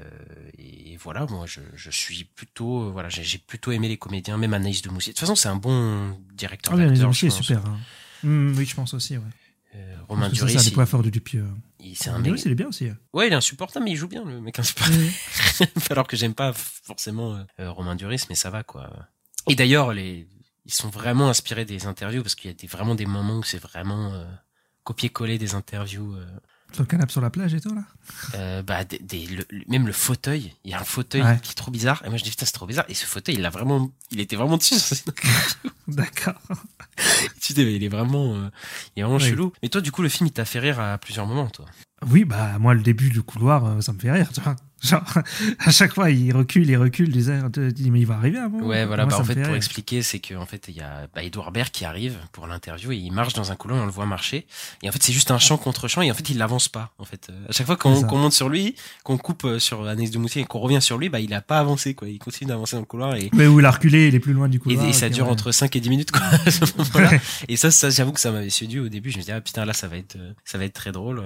[0.59, 4.55] et voilà, moi, je, je suis plutôt, euh, voilà, j'ai plutôt aimé les comédiens, même
[4.55, 5.13] Anaïs de Moussier.
[5.13, 7.09] De toute façon, c'est un bon directeur Ah oui, les d'acteur.
[7.09, 7.47] Anciers, je pense.
[7.47, 7.65] super.
[7.67, 7.79] hein.
[8.25, 9.17] Mm, oui, je pense aussi.
[9.17, 9.25] Ouais.
[9.75, 11.47] Euh, Romain ça, Duris, c'est des il- points forts de Dupieux.
[11.83, 12.89] Il- c'est un Duris, mec- il est bien aussi.
[12.89, 12.97] hein.
[13.13, 15.05] Ouais, il est insupportable, mais il joue bien, le mec insupportable.
[15.91, 18.91] Alors que j'aime pas forcément euh, Romain Duris, mais ça va, quoi.
[19.49, 20.27] Et d'ailleurs, les,
[20.65, 23.43] ils sont vraiment inspirés des interviews, parce qu'il y a des, vraiment des moments où
[23.43, 24.25] c'est vraiment euh,
[24.85, 26.15] copier-coller des interviews.
[26.15, 26.27] euh,
[26.73, 27.83] Sur le canapé sur la plage et tout, là.
[28.35, 31.39] euh, bah, des, des- le- le- même le fauteuil, il y a un fauteuil Ouais.
[31.43, 32.03] qui est trop bizarre.
[32.05, 32.85] Et moi, je dis, putain, c'est trop bizarre.
[32.89, 34.75] Et ce fauteuil, il a vraiment, il était vraiment dessus.
[35.89, 36.41] D'accord.
[37.41, 38.49] tu dis, mais il est vraiment, euh,
[38.97, 39.53] il est vraiment chelou.
[39.63, 41.67] Mais toi, du coup, le film, il t'a fait rire à plusieurs moments, toi?
[42.11, 44.57] Oui, bah, moi, le début du couloir, euh, ça me fait rire, tu vois.
[44.83, 45.03] Genre,
[45.59, 48.67] à chaque fois, il recule, il recule, il mais il va arriver à un moment.
[48.67, 49.05] Ouais, voilà.
[49.07, 51.53] Moi, Bah, en fait, pour expliquer, c'est que en fait, il y a bah, Edouard
[51.53, 54.07] Baird qui arrive pour l'interview et il marche dans un couloir et on le voit
[54.07, 54.47] marcher.
[54.83, 56.93] Et en fait, c'est juste un champ contre champ et en fait, il n'avance pas.
[56.99, 60.11] En fait, Euh, à chaque fois qu'on monte sur lui, qu'on coupe euh, sur Anaïs
[60.11, 62.09] de Moutier et qu'on revient sur lui, bah, il a pas avancé quoi.
[62.09, 64.33] Il continue d'avancer dans le couloir et Mais où il a reculé, il est plus
[64.33, 64.85] loin du couloir.
[64.87, 65.33] et ça dure ouais.
[65.33, 66.23] entre 5 et 10 minutes quoi.
[67.49, 69.11] et ça, ça j'avoue que ça m'avait séduit au début.
[69.11, 71.23] Je me disais ah putain là ça va être euh, ça va être très drôle.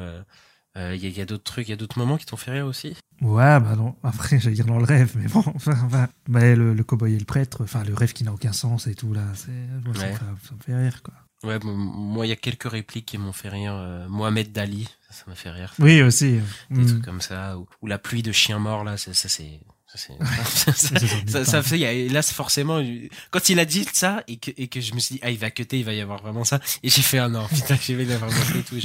[0.77, 2.37] Euh, euh, Il y a, il d'autres trucs, il y a d'autres moments qui t'ont
[2.37, 2.97] fait rire aussi?
[3.23, 3.97] Ouais, bah non.
[4.03, 7.65] Après, j'allais dire dans le rêve, mais bon, enfin, le, le cowboy et le prêtre,
[7.65, 10.55] enfin, le rêve qui n'a aucun sens et tout, là, c'est, ça, me fait, ça
[10.55, 11.15] me fait rire, quoi.
[11.45, 13.75] Ouais, bon, moi il y a quelques répliques qui m'ont fait rire.
[13.75, 15.73] Euh, Mohamed Dali, ça m'a fait rire.
[15.79, 16.41] Oui, aussi.
[16.71, 16.87] des Mm.
[16.87, 19.61] trucs comme ça ou, ou la pluie de chiens morts là ça, ça c'est
[20.45, 22.83] ça ça, Ça, fait y a- et là forcément
[23.31, 25.39] quand il a dit ça et que et que je me suis dit ah il
[25.39, 27.95] va cutter il va y avoir vraiment ça et j'ai fait ah non putain j'ai
[27.95, 28.79] vais vraiment fait tout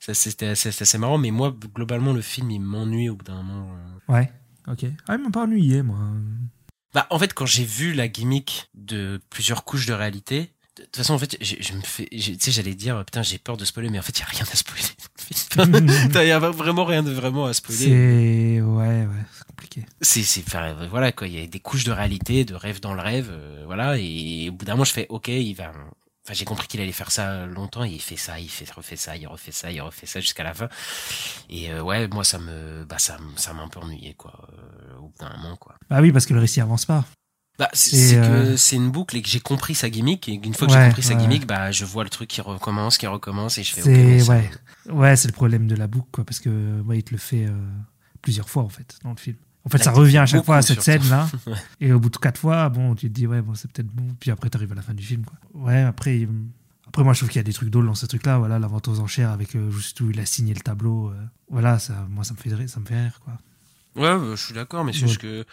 [0.00, 3.72] ça c'était assez, marrant mais moi globalement le film il m'ennuie au bout d'un moment
[4.08, 4.12] euh.
[4.12, 4.32] Ouais,
[4.66, 4.86] ok.
[5.06, 5.98] Ah, il m'a pas ennuyé, moi.
[6.94, 10.96] bah en fait quand j'ai vu la gimmick de plusieurs couches de réalité de toute
[10.96, 13.64] façon en fait je, je me fais tu sais j'allais dire putain j'ai peur de
[13.64, 14.84] spoiler mais en fait il y a rien à spoiler
[16.22, 19.06] il y a vraiment rien de vraiment à spoiler C'est, ouais, ouais,
[19.58, 19.84] compliqué.
[20.00, 22.94] c'est c'est enfin, voilà quoi il y a des couches de réalité de rêve dans
[22.94, 25.70] le rêve euh, voilà et au bout d'un moment je fais ok il va
[26.24, 28.96] enfin j'ai compris qu'il allait faire ça longtemps et il fait ça il fait refait
[28.96, 30.68] ça il refait ça il refait ça jusqu'à la fin
[31.50, 34.98] et euh, ouais moi ça me bah ça ça m'a un peu ennuyé quoi euh,
[34.98, 37.04] au bout d'un moment quoi Bah oui, parce que le récit avance pas.
[37.58, 40.54] bah c'est euh, que c'est une boucle et que j'ai compris sa gimmick et une
[40.54, 43.06] fois que j'ai Ouais, compris sa gimmick bah je vois le truc qui recommence qui
[43.08, 44.50] recommence et je fais C'est, ça- ouais.
[44.90, 47.44] Ouais, c'est le problème de la boucle, quoi, parce que, ouais, il te le fait
[47.44, 47.52] euh,
[48.22, 49.36] plusieurs fois, en fait, dans le film.
[49.68, 51.28] En fait, ça revient à chaque fois à cette scène-là.
[51.80, 54.14] Et au bout de quatre fois, bon, tu te dis, ouais, bon, c'est peut-être bon.
[54.18, 55.38] Puis après, t'arrives à la fin du film, quoi.
[55.54, 56.26] Ouais, après,
[56.86, 58.38] après moi, je trouve qu'il y a des trucs drôles dans ce truc-là.
[58.38, 61.10] Voilà, la vente aux enchères avec euh, juste où il a signé le tableau.
[61.10, 61.14] euh,
[61.50, 63.34] voilà, ça, moi, ça me fait rire, ça me fait rire, quoi.
[63.96, 65.08] Ouais, bah, je suis d'accord, mais c'est Ouais.
[65.08, 65.44] juste que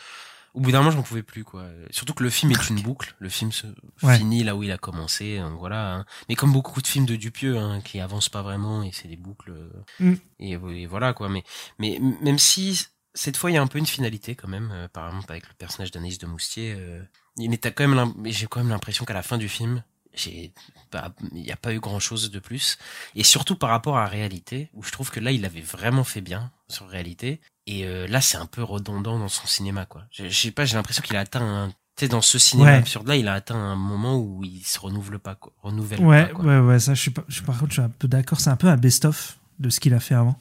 [0.53, 1.65] au bout d'un moment, je m'en pouvais plus, quoi.
[1.89, 3.13] Surtout que le film est une boucle.
[3.19, 3.67] Le film se
[4.03, 4.17] Ouais.
[4.17, 5.95] finit là où il a commencé, donc voilà.
[5.95, 6.05] hein.
[6.29, 9.17] Mais comme beaucoup de films de Dupieux, hein, qui avancent pas vraiment et c'est des
[9.17, 9.51] boucles.
[9.51, 10.13] euh, Mm.
[10.39, 11.27] Et, et voilà, quoi.
[11.27, 11.43] Mais,
[11.79, 14.87] mais même si cette fois, il y a un peu une finalité quand même, euh,
[14.87, 16.75] par exemple avec le personnage d'Anaïs de Moustier.
[16.77, 17.01] Euh,
[17.39, 20.53] mais t'as quand même, j'ai quand même l'impression qu'à la fin du film, j'ai,
[20.91, 22.77] bah, il n'y a pas eu grand chose de plus.
[23.15, 26.21] Et surtout par rapport à réalité, où je trouve que là, il avait vraiment fait
[26.21, 27.41] bien sur réalité.
[27.67, 30.03] Et euh, là, c'est un peu redondant dans son cinéma, quoi.
[30.11, 32.77] Je, sais pas, j'ai l'impression qu'il a atteint un, tu sais, dans ce cinéma Ouais.
[32.77, 35.51] absurde là, il a atteint un moment où il se renouvelle pas, quoi.
[35.63, 36.45] Renouvelle Ouais, pas, quoi.
[36.45, 38.39] ouais, ouais, ça, je suis, pas, je suis par contre, je suis un peu d'accord.
[38.39, 40.39] C'est un peu un best-of de ce qu'il a fait avant.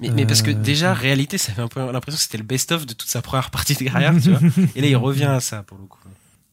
[0.00, 2.44] Mais, mais parce que Euh, déjà, réalité, ça fait un peu l'impression que c'était le
[2.44, 4.40] best-of de toute sa première partie de carrière, tu vois.
[4.74, 5.98] Et là, il revient à ça, pour le coup.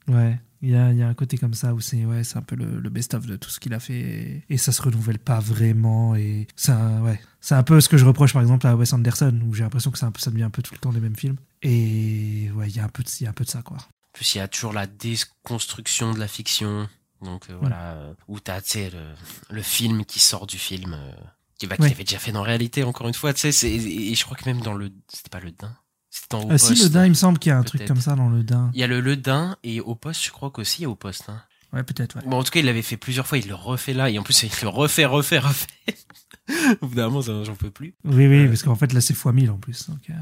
[0.08, 2.38] Ouais, il y a, il y a un côté comme ça où c'est ouais, c'est
[2.38, 4.82] un peu le, le best-of de tout ce qu'il a fait et, et ça se
[4.82, 8.41] renouvelle pas vraiment et c'est un, ouais, c'est un peu ce que je reproche par
[8.41, 10.73] exemple à Wes Anderson où j'ai l'impression que un peu, ça devient un peu tout
[10.73, 13.27] le temps les mêmes films et ouais, il y a un peu de, il y
[13.27, 13.77] a un peu de ça quoi.
[13.77, 16.88] En plus, il y a toujours la déconstruction de la fiction.
[17.21, 19.13] Donc, euh, voilà, euh, où t'as, le,
[19.49, 21.12] le film qui sort du film, euh,
[21.67, 24.38] qui, bah, avait déjà fait dans réalité, encore une fois, tu sais, et je crois
[24.38, 25.76] que même dans le, c'était pas le Dain.
[26.10, 27.86] C'était en Au Ah, si le Dain, il me semble qu'il y a un truc
[27.86, 28.69] comme ça dans le Dain.
[28.73, 30.89] Il y a le Le Dain et au poste, je crois qu'aussi il y a
[30.89, 31.30] au poste.
[31.30, 31.41] Hein.
[31.73, 32.17] Ouais, peut-être.
[32.17, 32.21] Ouais.
[32.28, 34.23] Bon, en tout cas, il l'avait fait plusieurs fois, il le refait là, et en
[34.23, 35.67] plus, il le refait, refait, refait.
[36.82, 37.95] Au bout d'un moment, j'en peux plus.
[38.04, 38.47] Oui, oui, Ouais.
[38.47, 39.89] parce qu'en fait là c'est x1000 en plus.
[39.89, 40.13] donc, euh,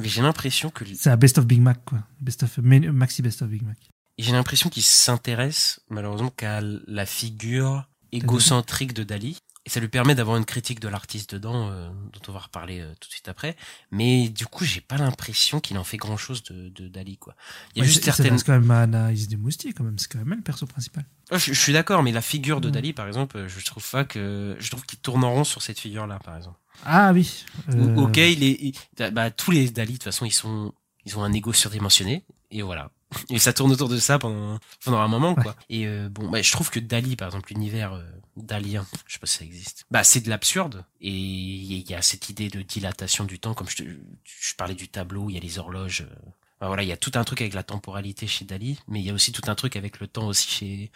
[0.00, 0.84] Mais j'ai l'impression que.
[0.94, 3.78] c'est un best of Big Mac quoi, best of Ma- Maxi best of Big Mac.
[4.18, 9.38] J'ai l'impression qu'il s'intéresse malheureusement qu'à la figure égocentrique de Dali.
[9.68, 12.80] Et ça lui permet d'avoir une critique de l'artiste dedans, euh, dont on va reparler
[12.80, 13.54] euh, tout de suite après.
[13.90, 17.34] Mais du coup, j'ai pas l'impression qu'il en fait grand chose de, de Dali, quoi.
[17.74, 18.38] Il y a Ouais, juste c'est- certaines.
[18.38, 19.98] C'est quand même Anaïs Desmoustiers, quand même.
[19.98, 21.04] C'est quand même le perso principal.
[21.30, 22.72] Ah, je, je suis d'accord, mais la figure de Mm.
[22.72, 25.78] Dali, par exemple, je trouve pas que je trouve qu'il tourne en rond sur cette
[25.78, 26.56] figure-là, par exemple.
[26.86, 27.44] Ah oui.
[27.68, 30.72] Ou- Euh, Ok, il est, il- bah, tous les Dali, de toute façon, ils sont,
[31.04, 32.90] ils ont un ego surdimensionné, et voilà.
[33.30, 35.56] Et ça tourne autour de ça pendant, pendant un moment, quoi.
[35.70, 38.02] Et euh, bon, bah, je trouve que Dali, par exemple, l'univers euh,
[38.36, 42.02] dalien, je sais pas si ça existe, bah, c'est de l'absurde, et il y a
[42.02, 45.36] cette idée de dilatation du temps, comme je, te, je parlais du tableau, il y
[45.38, 46.02] a les horloges.
[46.02, 46.14] euh,
[46.60, 49.06] bah, voilà, il y a tout un truc avec la temporalité chez Dali, mais il
[49.06, 50.90] y a aussi tout un truc avec le temps aussi chez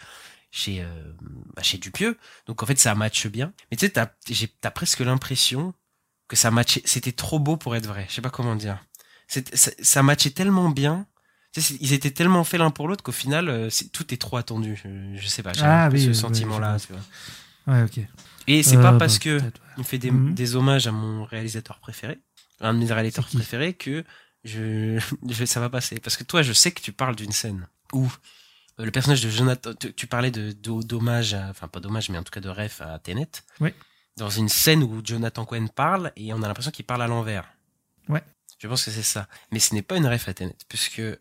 [0.51, 1.13] chez euh,
[1.55, 2.17] bah, chez Dupieux.
[2.47, 3.53] Donc en fait, ça matche bien.
[3.71, 5.73] Mais tu sais, t'as j'ai- t'as presque l'impression
[6.27, 8.05] que ça matchait, c'était trop beau pour être vrai.
[8.09, 8.79] Je sais pas comment dire.
[9.27, 9.41] Ça,
[9.81, 11.07] ça matchait tellement bien.
[11.55, 14.75] Ils étaient tellement faits l'un pour l'autre qu'au final, euh, tout est trop attendu.
[14.83, 14.89] Je,
[15.21, 16.77] je sais pas, j'ai Ah oui, ce ouais, sentiment-là.
[17.67, 17.99] ouais, ok.
[18.47, 19.77] Et c'est Euh, pas bah, parce que peut-être, ouais.
[19.77, 20.33] me fait des, Mhm.
[20.33, 22.19] des hommages à mon réalisateur préféré,
[22.59, 24.03] un de mes réalisateurs préférés, que
[24.43, 25.99] je, je- ça va passer.
[25.99, 28.11] Parce que toi, je sais que tu parles d'une scène où
[28.79, 32.17] euh, le personnage de Jonathan, tu, tu parlais de d'ho- d'hommage, enfin pas d'hommage, mais
[32.17, 33.29] en tout cas de ref à Tenet.
[33.59, 33.73] Ouais.
[34.17, 37.45] Dans une scène où Jonathan Cohen parle et on a l'impression qu'il parle à l'envers.
[38.09, 38.23] Ouais.
[38.63, 39.27] Je pense que c'est ça.
[39.51, 41.17] Mais ce n'est pas une ref à Tenet, puisque, euh,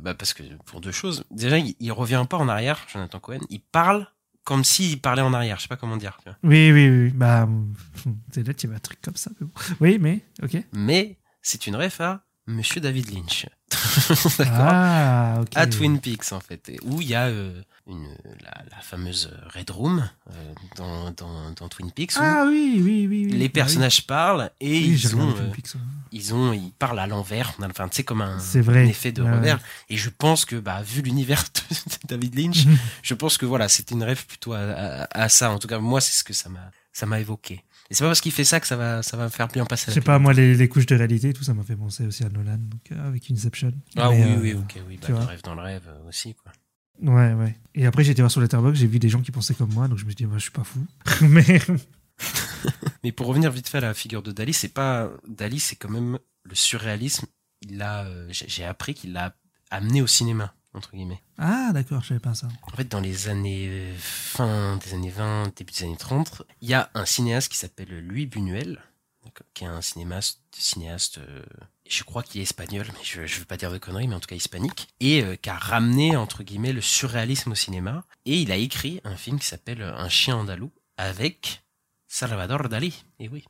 [0.00, 1.24] bah parce que pour deux choses.
[1.32, 3.40] Déjà, il, il revient pas en arrière, Jonathan Cohen.
[3.50, 4.06] Il parle
[4.44, 5.56] comme s'il parlait en arrière.
[5.56, 6.16] Je sais pas comment dire.
[6.22, 6.38] tu vois.
[6.44, 7.10] Oui, oui, oui.
[7.10, 7.48] Bah,
[8.36, 9.32] il y avait un truc comme ça.
[9.80, 10.56] Oui, mais, ok.
[10.72, 13.46] mais c'est une ref à Monsieur David Lynch.
[14.46, 15.40] Ah.
[15.54, 18.06] À Twin Peaks, en fait, où il y a euh, une,
[18.42, 20.32] la, la fameuse Red Room euh,
[20.76, 23.26] dans, dans, dans Twin Peaks, où Ah oui, oui, oui.
[23.30, 23.32] oui.
[23.32, 24.98] les Bah personnages parlent et oui.
[25.02, 25.80] Ils, ont, Twin euh, Peaks, ouais.
[26.12, 27.52] ils ont, ils parlent à l'envers.
[27.62, 28.84] Enfin, sais, comme un, C'est vrai.
[28.84, 29.58] un effet de Ouais, revers.
[29.88, 32.64] Et je pense que, bah, vu l'univers de David Lynch,
[33.02, 35.50] je pense que voilà, c'était une rêve plutôt à, à, à ça.
[35.50, 37.62] En tout cas, moi, c'est ce que ça m'a, ça m'a évoqué.
[37.90, 39.66] Et c'est pas parce qu'il fait ça que ça va, ça va me faire bien
[39.66, 39.86] passer.
[39.88, 42.24] Je sais pas, moi, les, les couches de réalité, tout ça m'a fait penser aussi
[42.24, 43.72] à Nolan, donc, euh, avec Inception.
[43.96, 46.34] Ah Mais, oui, euh, oui, ok, oui, bah, le rêve dans le rêve euh, aussi,
[46.34, 46.52] quoi.
[47.02, 47.58] Ouais, ouais.
[47.74, 49.88] Et après, j'ai été voir sur Letterboxd, j'ai vu des gens qui pensaient comme moi,
[49.88, 50.86] donc je me suis dit, moi, je suis pas fou.
[51.22, 51.60] Mais,
[53.04, 55.90] Mais pour revenir vite fait à la figure de Dali, c'est pas Dali, c'est quand
[55.90, 57.26] même le surréalisme.
[57.60, 59.34] Il l'a, j'ai appris qu'il l'a
[59.70, 61.22] amené au cinéma entre guillemets.
[61.38, 62.48] ah, d'accord, je savais pas ça.
[62.62, 66.74] En fait, dans les années fin des années 20, début des années 30, il y
[66.74, 68.80] a un cinéaste qui s'appelle Louis Buñuel,
[69.54, 71.42] qui est un cinéaste, cinéaste, euh,
[71.88, 74.20] je crois qu'il est espagnol, mais je, je veux pas dire de conneries, mais en
[74.20, 78.04] tout cas hispanique, et euh, qui a ramené entre guillemets le surréalisme au cinéma.
[78.26, 81.62] Et il a écrit un film qui s'appelle Un chien andalou avec
[82.06, 83.04] Salvador Dali.
[83.18, 83.44] Et oui.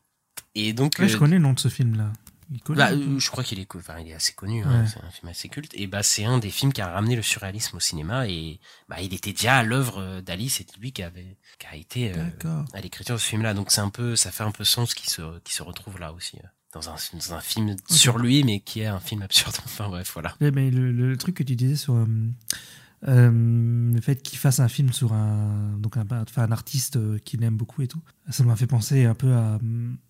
[0.55, 2.13] Et donc, Ouais, je euh, connais le nom de ce film-là.
[2.51, 2.95] Il bah, peu.
[2.97, 5.29] euh, je crois qu'il est, co- enfin, il est assez connu, hein, c'est un film
[5.31, 5.73] assez culte.
[5.75, 8.29] Et bah, c'est un des films qui a ramené le surréalisme au cinéma.
[8.29, 11.77] Et bah, il était déjà à l'œuvre euh, d'Ali, c'est lui qui avait, qui a
[11.77, 12.25] été euh,
[12.73, 13.55] à l'écriture de ce film-là.
[13.55, 16.13] Donc c'est un peu, ça fait un peu sens qui se, qui se retrouve là
[16.13, 19.55] aussi euh, dans un, dans un film sur lui, mais qui est un film absurde.
[19.65, 20.35] Enfin bref, voilà.
[20.41, 21.95] Ouais, mais le, le truc que tu disais sur
[23.07, 26.97] euh, euh, le fait qu'il fasse un film sur un donc un, enfin, un artiste
[26.97, 29.59] euh, qu'il aime beaucoup et tout, ça m'a fait penser un peu à euh,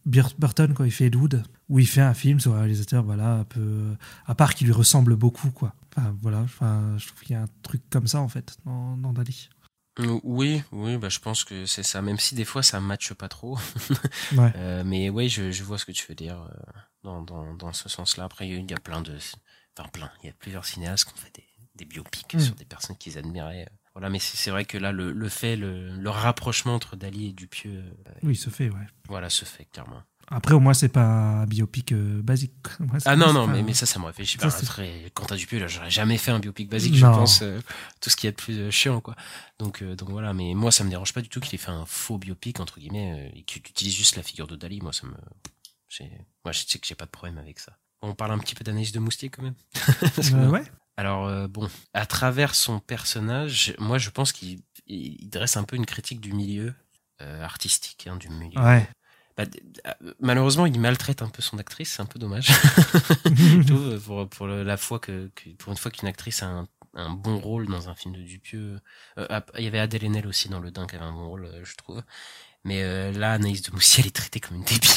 [0.07, 3.03] Bir- Burton quand il fait Ed Wood, où il fait un film sur un réalisateur
[3.05, 3.95] voilà un peu
[4.27, 5.75] à part qui lui ressemble beaucoup quoi.
[5.97, 8.97] Enfin voilà, enfin je trouve qu'il y a un truc comme ça en fait dans,
[8.97, 9.49] dans Dali.
[10.01, 12.03] Euh, Oui, oui, bah, je pense que c'est ça.
[12.03, 13.57] Même si des fois ça matche pas trop.
[14.37, 14.53] Ouais.
[14.57, 17.73] Euh, mais oui, je, je vois ce que tu veux dire euh, dans, dans, dans
[17.73, 18.25] ce sens-là.
[18.25, 19.17] Après, il y a plein de,
[19.79, 22.41] enfin plein, il y a plusieurs cinéastes qui ont fait des, des biopics Mm.
[22.41, 23.69] sur des personnes qu'ils admiraient.
[23.95, 27.33] Voilà, mais c'est vrai que là, le, le fait, le, le rapprochement entre Dali et
[27.33, 28.87] Dupieux, euh, Oui, se fait ouais.
[29.09, 30.03] voilà, se fait clairement.
[30.29, 32.55] Après au moins c'est pas un biopic euh, basique.
[33.05, 34.51] Ah non, non, mais, mais ça, ça me réfléchit pas.
[34.51, 37.61] Très, quant à Dupieux, là, j'aurais jamais fait un biopic basique, je pense, euh,
[38.01, 39.15] tout ce qui est de plus euh, chiant, quoi.
[39.59, 41.71] Donc, euh, donc voilà, mais moi, ça me dérange pas du tout qu'il ait fait
[41.71, 44.81] un faux biopic, entre guillemets, euh, et qu'il utilise juste la figure de Dali.
[44.81, 45.13] Moi, ça me,
[46.45, 47.77] moi, je sais que j'ai pas de problème avec ça.
[48.03, 49.55] On parle un petit peu d'analyse de Moustier, quand même.
[50.01, 50.65] Parce que euh, bon, ouais.
[50.97, 55.77] Alors euh, bon, à travers son personnage, moi je pense qu'il il dresse un peu
[55.77, 56.75] une critique du milieu
[57.23, 58.61] euh, artistique, hein, du milieu.
[58.61, 58.87] Ouais.
[59.37, 59.45] Bah,
[59.87, 62.49] euh, malheureusement, il maltraite un peu son actrice, c'est un peu dommage.
[63.67, 67.11] Trouve, pour, pour la fois que, que- pour une fois qu'une actrice a un, un
[67.11, 68.79] bon rôle dans un film de Dupieux.
[69.19, 71.29] Euh, ah, il y avait Adèle Haenel aussi dans Le Dain qui avait un bon
[71.29, 72.03] rôle, je trouve.
[72.65, 74.89] Mais euh, là, Anaïs de Moussier, elle est traitée comme une débile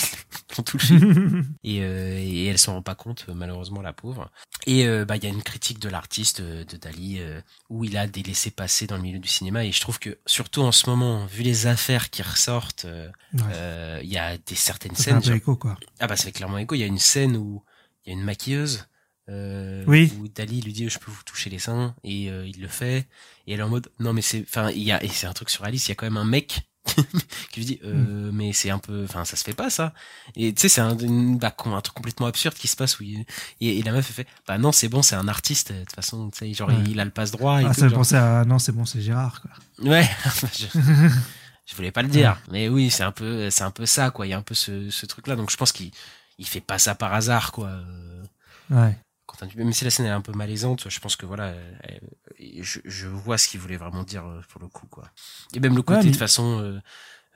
[0.56, 1.54] dans tout le film.
[1.64, 4.32] et, euh, et elle s'en rend pas compte, euh, malheureusement, la pauvre.
[4.66, 7.84] Et euh, bah il y a une critique de l'artiste euh, de Dali euh, où
[7.86, 9.66] il a des laissés passer dans le milieu du cinéma.
[9.66, 12.86] Et je trouve que surtout en ce moment, vu les affaires qui ressortent,
[13.34, 14.00] Ouais.
[14.04, 15.20] il y a des certaines Ça scènes.
[15.20, 15.78] peu genre- écho quoi.
[16.00, 16.76] ah bah fait clairement écho.
[16.76, 17.64] Il y a une scène où
[18.06, 18.88] il y a une maquilleuse
[19.30, 20.14] euh, Oui.
[20.20, 23.08] où Dali lui dit je peux vous toucher les seins et euh, il le fait
[23.46, 25.34] et elle est en mode non mais c'est enfin il y a et c'est un
[25.34, 26.67] truc sur Alice il y a quand même un mec
[27.52, 29.94] qui lui dit euh, mais c'est un peu enfin ça se fait pas ça
[30.36, 33.04] et tu sais c'est un une- bah, un truc complètement absurde qui se passe où
[33.04, 33.26] il-
[33.62, 35.96] et, et la meuf elle fait bah non c'est bon c'est un artiste de toute
[35.96, 36.76] façon tu sais genre Ouais.
[36.90, 38.00] il a le passe droit et Ah, tout, ça me genre.
[38.00, 38.44] pensait à.
[38.46, 39.52] Non, c'est bon, c'est Gérard, quoi.
[39.90, 40.08] Ouais,
[40.58, 40.66] je,
[41.66, 44.26] je voulais pas le dire, mais oui, c'est un peu, c'est un peu ça, quoi.
[44.28, 45.92] Il y a un peu ce, ce truc-là, donc je pense qu'il,
[46.38, 47.68] il fait pas ça par hasard, quoi.
[47.70, 48.24] Euh,
[48.70, 48.98] Ouais.
[49.46, 52.02] Dupieux, même si la scène elle est un peu malaisante, je pense que voilà, elle-
[52.40, 55.10] elle- je, je vois ce qu'il voulait vraiment dire euh, pour le coup, quoi.
[55.54, 56.80] Et même le côté Ouais, mais- de façon euh,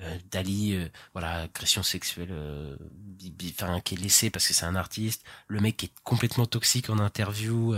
[0.01, 2.75] euh, Dali, euh, voilà, agression sexuelle, euh,
[3.53, 5.23] enfin qui est laissé parce que c'est un artiste.
[5.47, 7.75] Le mec qui est complètement toxique en interview.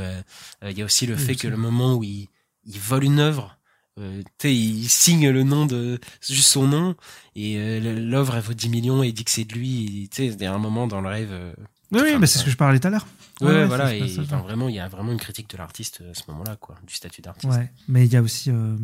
[0.64, 2.30] Il y a aussi le Oui, fait que le moment où il,
[2.66, 3.58] il vole une œuvre.
[4.00, 6.96] Euh, tu sais, il signe le nom de juste son nom
[7.36, 10.10] et euh, l'œuvre elle vaut 10 millions et il dit que c'est de lui.
[10.12, 11.30] Tu sais, il y a un moment dans le rêve.
[11.32, 11.54] euh,
[11.92, 13.06] Oui, oui, Enfin, bah, c'est ce que je parlais tout à l'heure.
[13.46, 14.22] Ouais, voilà, ça et ça.
[14.38, 16.94] vraiment, il y a vraiment une critique de l'artiste euh, à ce moment-là, quoi, du
[16.94, 17.52] statut d'artiste.
[17.54, 18.76] Ouais, mais il y a aussi, euh,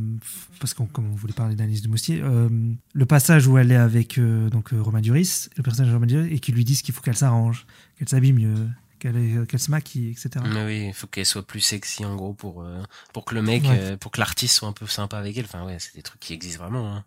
[0.59, 2.49] parce qu'on comme on voulait parler d'Alice de Moustier, euh,
[2.93, 6.33] le passage où elle est avec euh, donc Romain Duris, le personnage de Romain Duris,
[6.33, 7.65] et qui lui disent qu'il faut qu'elle s'arrange,
[7.97, 8.67] qu'elle s'habille mieux,
[8.99, 10.29] qu'elle se maquille, etc.
[10.53, 12.65] Mais oui, il faut qu'elle soit plus sexy, en gros, pour,
[13.13, 13.95] pour que le mec, Ouais.
[13.97, 15.45] pour que l'artiste soit un peu sympa avec elle.
[15.45, 16.95] Enfin, ouais, c'est des trucs qui existent vraiment.
[16.97, 17.05] Hein.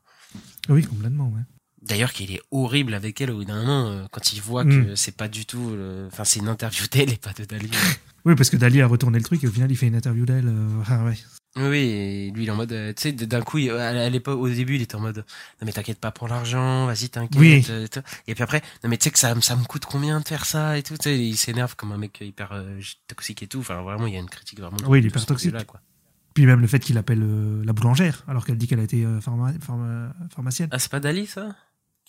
[0.71, 1.43] Oui, complètement, ouais.
[1.83, 4.87] D'ailleurs, qu'il est horrible avec elle au bout d'un moment, euh, quand il voit Mm.
[4.87, 5.71] que c'est pas du tout.
[5.71, 7.69] le- Enfin, c'est une interview d'elle et pas de Dali.
[8.25, 10.25] Oui, parce que Dali a retourné le truc et au final il fait une interview
[10.25, 10.47] d'elle.
[10.47, 11.19] euh, ah ouais.
[11.57, 12.71] oui, et lui, il est en mode.
[12.71, 15.17] euh, tu sais, d'un coup, il- à l'époque, au début, il était en mode.
[15.17, 17.41] Non, mais t'inquiète pas pour l'argent, vas-y, t'inquiète.
[17.41, 17.67] Oui.
[17.69, 17.89] euh.
[18.29, 20.45] Et puis après, non, mais tu sais que ça, ça me coûte combien de faire
[20.47, 20.95] ça et tout.
[20.97, 22.79] Tu sais, il s'énerve comme un mec hyper euh,
[23.09, 23.59] toxique et tout.
[23.59, 24.77] Enfin, vraiment, il y a une critique vraiment.
[24.87, 25.51] Oui, il est hyper toxique.
[25.51, 25.81] vue-là, quoi.
[26.35, 29.05] Puis même le fait qu'il appelle euh, la boulangère alors qu'elle dit qu'elle a été
[29.05, 30.69] euh, pharma- pharma- pharmacienne.
[30.71, 31.57] Ah, c'est pas Dali, ça?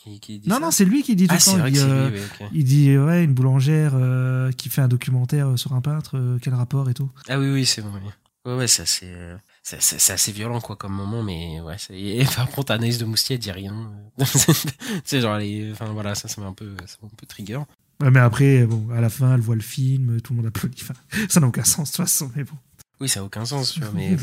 [0.04, 1.58] Qui, qui dit non, ça non, c'est lui qui dit tout Ah, le c'est temps.
[1.58, 2.48] vrai il que dit, euh, lui, oui, ok.
[2.54, 6.38] il dit ouais, une boulangère euh, qui fait un documentaire euh, sur un peintre, euh,
[6.42, 7.10] quel rapport et tout.
[7.30, 7.92] Ah oui, oui, c'est bon.
[7.94, 8.10] oui.
[8.46, 11.78] Ouais, ouais, c'est assez, euh, c'est, c'est- c'est assez violent, quoi, comme moment, mais ouais.
[11.78, 13.90] c'est- Et par contre, Anaïs de Moustier, elle dit rien.
[15.06, 17.60] c'est genre, les, enfin, voilà, ça, ça m'a un peu, ça m'a un peu trigger.
[18.02, 20.82] Ouais, mais après, bon, à la fin, elle voit le film, tout le monde applaudit.
[20.84, 20.96] Enfin,
[21.30, 22.56] ça n'a aucun sens de toute façon, mais bon.
[23.00, 24.16] Oui, ça a aucun sens, tu vois, mais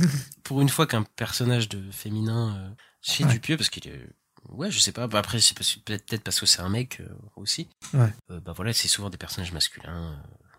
[0.44, 3.32] pour une fois qu'un personnage de féminin chez Ouais.
[3.32, 4.06] Dupieux, parce qu'il est,
[4.48, 7.68] ouais, je sais pas, bah après, c'est peut-être parce que c'est un mec euh, aussi.
[7.94, 8.12] Ouais.
[8.30, 10.12] Euh, bah voilà, c'est souvent des personnages masculins.
[10.12, 10.16] euh,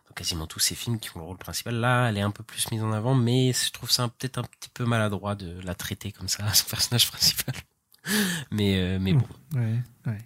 [0.08, 1.76] dans quasiment tous ces films qui ont le rôle principal.
[1.76, 4.44] Là, elle est un peu plus mise en avant, mais je trouve ça peut-être un
[4.44, 7.56] petit peu maladroit de la traiter comme ça, son personnage principal.
[8.52, 9.28] Mais, euh, mais bon.
[9.54, 10.18] Ouais, ouais.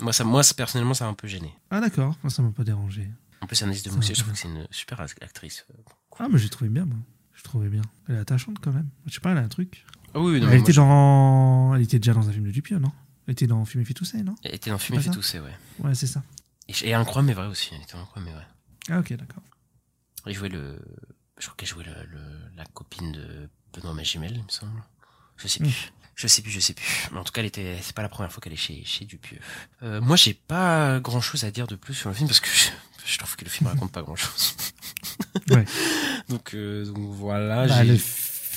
[0.00, 1.54] Moi, ça, moi, personnellement, ça m'a un peu gêné.
[1.70, 3.08] Ah d'accord, moi ça m'a pas dérangé.
[3.40, 5.66] En plus, Anaïs de va, je trouve que c'est une super actrice.
[6.18, 6.98] Ah mais j'ai trouvé bien moi.
[7.34, 7.82] Je trouvais bien.
[8.08, 8.88] Elle est attachante quand même.
[9.06, 9.84] Je sais pas, elle a un truc.
[10.14, 12.92] Ah oui, non, elle était dans, elle était déjà dans un film de Dupieux, non?
[13.26, 14.34] Elle était dans Fumer fait tousser, non?
[14.42, 15.54] Elle était dans Fumer fait tousser, ouais.
[15.78, 16.22] Ouais, c'est ça.
[16.68, 17.70] Et, et Incroyable, mais vrai aussi.
[17.74, 18.46] Elle était Incroyable, mais vrai.
[18.90, 19.42] Ah ok, d'accord.
[20.26, 20.78] Elle jouait le.
[21.38, 24.82] Je crois qu'elle jouait le, le- la copine de Benoît Magimel, il me semble.
[25.36, 25.92] Je sais plus.
[26.14, 27.08] Je sais plus, je sais plus.
[27.12, 27.78] Mais en tout cas, elle était.
[27.82, 29.38] C'est pas la première fois qu'elle est chez, chez Dupieux.
[29.82, 32.48] Euh, moi, j'ai pas grand chose à dire de plus sur le film parce que
[32.48, 32.68] je,
[33.12, 34.54] je trouve que le film raconte pas grand chose.
[35.50, 35.64] Ouais.
[36.28, 37.66] donc, euh, donc voilà.
[37.66, 37.96] Bah, le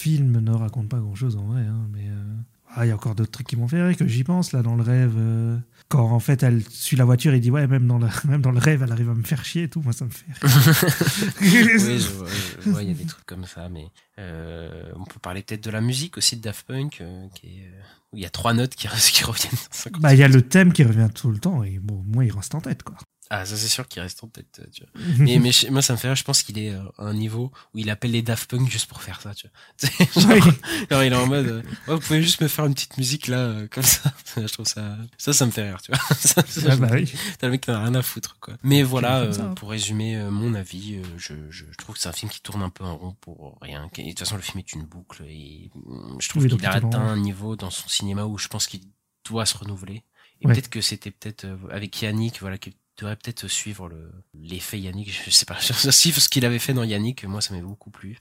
[0.05, 2.35] film ne raconte pas grand chose en vrai, hein, mais euh,
[2.75, 4.61] ah, il y a encore d'autres trucs qui m'ont fait rire que j'y pense là
[4.61, 5.13] dans le rêve.
[5.17, 8.41] euh, Quand en fait elle suit la voiture et dit ouais même dans le même
[8.41, 10.25] dans le rêve elle arrive à me faire chier et tout, moi ça me fait
[10.31, 10.41] rire.
[11.41, 13.87] oui, je je il y a des trucs comme ça, mais
[14.19, 17.71] euh, on peut parler peut-être de la musique aussi de Daft Punk, euh, qui est,
[18.13, 19.51] où il y a trois notes qui, qui reviennent.
[19.53, 22.03] dans 50 Bah il y a le thème qui revient tout le temps et bon
[22.05, 22.95] moi il reste en tête quoi.
[23.31, 24.59] Ah, ça c'est sûr qu'il reste en tête.
[24.61, 25.01] euh, Tu vois.
[25.17, 27.51] mais, mais moi ça me fait rire, je pense qu'il est euh, à un niveau
[27.73, 29.33] où il appelle les Daft Punk juste pour faire ça.
[29.33, 29.57] Tu vois.
[29.77, 30.53] Tu sais, genre,
[30.91, 33.27] genre, il est en mode, euh, Ouais, vous pouvez juste me faire une petite musique
[33.27, 34.13] là, euh, comme ça.
[34.37, 35.81] je trouve ça, ça, ça me fait rire.
[35.81, 35.99] Tu vois.
[36.15, 37.11] Ça, ça, Ah bah oui.
[37.39, 38.55] T'as le mec qui n'a rien à foutre, quoi.
[38.63, 39.53] Mais voilà, comme ça, euh, hein.
[39.55, 42.41] pour résumer euh, mon avis, euh, je, je, je trouve que c'est un film qui
[42.41, 43.89] tourne un peu en rond pour rien.
[43.97, 46.65] Et de toute façon, le film est une boucle et mm, je trouve Oui, qu'il
[46.65, 48.81] a atteint un niveau dans son cinéma où je pense qu'il
[49.27, 50.03] doit se renouveler.
[50.41, 50.53] Et Ouais.
[50.53, 52.57] peut-être que c'était peut-être euh, avec Yannick, voilà,
[52.97, 55.11] devrait peut-être suivre le l'effet Yannick.
[55.25, 58.17] Je sais pas, suivre ce qu'il avait fait dans Yannick, moi ça m'avait beaucoup plu.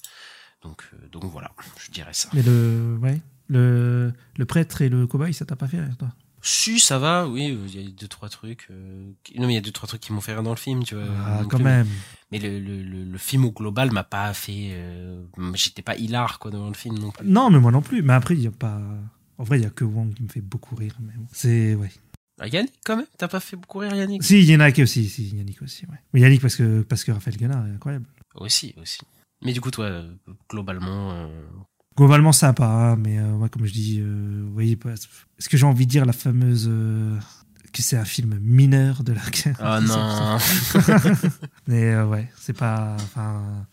[0.63, 2.31] Donc, euh, donc voilà, je dirais ça.
[2.33, 6.09] Mais le ouais le le prêtre et le cobaye ça t'a pas fait rire toi?
[6.47, 8.67] Si, ça va, oui, euh, il y a deux, trois trucs.
[8.71, 10.51] euh, qui- Non, mais il y a deux, trois trucs qui m'ont fait rire dans
[10.51, 11.05] le film, tu vois.
[11.27, 11.89] Ah quand le- même.
[12.31, 14.73] Mais le, le, le, le film au global m'a pas fait.
[14.75, 17.27] euh, J'étais pas hilar, quoi, devant le film non plus.
[17.27, 18.03] Non mais moi non plus.
[18.03, 18.79] Mais après il y a pas.
[19.39, 20.95] En vrai il y a que Wong qui me fait beaucoup rire.
[21.01, 21.27] Mais bon.
[21.33, 21.91] C'est ouais.
[22.41, 24.23] Ah, Yannick, quand même, t'as pas fait beaucoup rire, Yannick?
[24.25, 25.87] Si Yannick aussi, si Yannick aussi.
[25.87, 25.97] Ouais.
[26.13, 28.07] Mais Yannick parce que parce que Raphaël Guenard est incroyable.
[28.35, 28.99] Aussi, aussi.
[29.43, 30.13] Mais du coup, toi, euh,
[30.51, 31.13] globalement.
[31.13, 31.29] euh,
[31.97, 34.77] Globalement sympa, hein, mais euh, moi, comme je dis, euh, oui,
[35.39, 37.17] est-ce que j'ai envie de dire la fameuse euh,
[37.73, 39.21] que c'est un film mineur de la.
[39.61, 40.39] Oh non.
[41.69, 42.97] Mais ouais, c'est pas.
[43.01, 43.67] Enfin,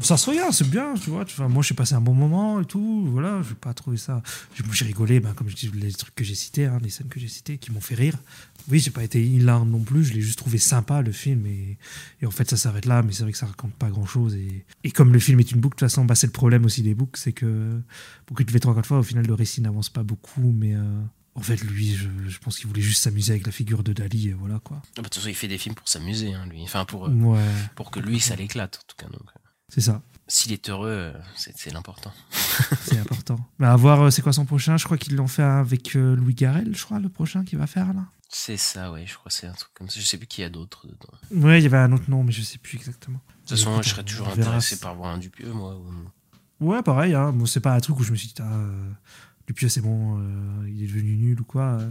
[0.00, 1.24] ça se regarde, c'est bien, tu vois.
[1.24, 3.06] tu vois, moi, j'ai passé un bon moment et tout.
[3.10, 4.22] Voilà, je vais pas trouvé ça.
[4.72, 7.18] J'ai rigolé, ben, comme je dis, les trucs que j'ai cités, hein, les scènes que
[7.18, 8.14] j'ai citées, qui m'ont fait rire.
[8.70, 10.04] Oui, j'ai pas été hilar non plus.
[10.04, 11.78] Je l'ai juste trouvé sympa le film et,
[12.20, 13.02] et en fait, ça s'arrête là.
[13.02, 14.34] Mais c'est vrai que ça raconte pas grand chose.
[14.34, 16.64] Et, et comme le film est une boucle, de toute façon, bah, c'est le problème
[16.64, 17.80] aussi des boucles, c'est que
[18.26, 20.74] beaucoup de V3 fois, au final, le récit n'avance pas beaucoup, mais.
[20.74, 21.00] euh,
[21.34, 24.30] en fait, lui, je, je pense qu'il voulait juste s'amuser avec la figure de Dali,
[24.30, 24.78] et voilà quoi.
[24.82, 26.62] Ah bah, De toute façon, il fait des films pour s'amuser, hein, lui.
[26.64, 27.38] Enfin, pour, euh, Ouais,
[27.76, 29.06] pour que lui, ça l'éclate, en tout cas.
[29.06, 30.02] Donc, euh, c'est ça.
[30.26, 32.12] s'il est heureux, euh, c'est l'important.
[32.82, 33.38] C'est important.
[33.58, 36.16] Bah, à voir, euh, c'est quoi son prochain Je crois qu'ils l'ont fait avec euh,
[36.16, 38.06] Louis Garrel, je crois, le prochain qu'il va faire là.
[38.28, 40.00] C'est ça, ouais, je crois que c'est un truc comme ça.
[40.00, 41.46] Je sais plus qui y a d'autres dedans.
[41.48, 43.20] Ouais, il y avait un autre nom, mais je sais plus exactement.
[43.44, 45.76] De toute façon, je serais toujours intéressé par voir un Dupieux, moi.
[45.76, 47.14] ou- Ouais, pareil.
[47.14, 47.32] Hein.
[47.32, 48.90] Bon, c'est pas un truc où je me suis dit, ah, euh,
[49.46, 51.78] Dupieux, c'est bon, euh, il est devenu nul ou quoi.
[51.80, 51.90] euh.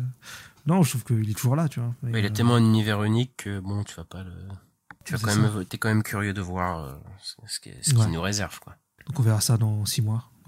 [0.68, 1.96] Non, je trouve qu'il est toujours là, tu vois.
[2.08, 4.34] Il a tellement un univers unique que, bon, tu vas pas le.
[5.08, 5.40] Tu vas C'est quand ça.
[5.40, 6.94] même, t'es quand même curieux de voir euh,
[7.48, 8.08] ce qui- qu'il Ouais.
[8.08, 8.76] nous réserve, quoi.
[9.08, 10.30] Donc on verra ça dans six mois.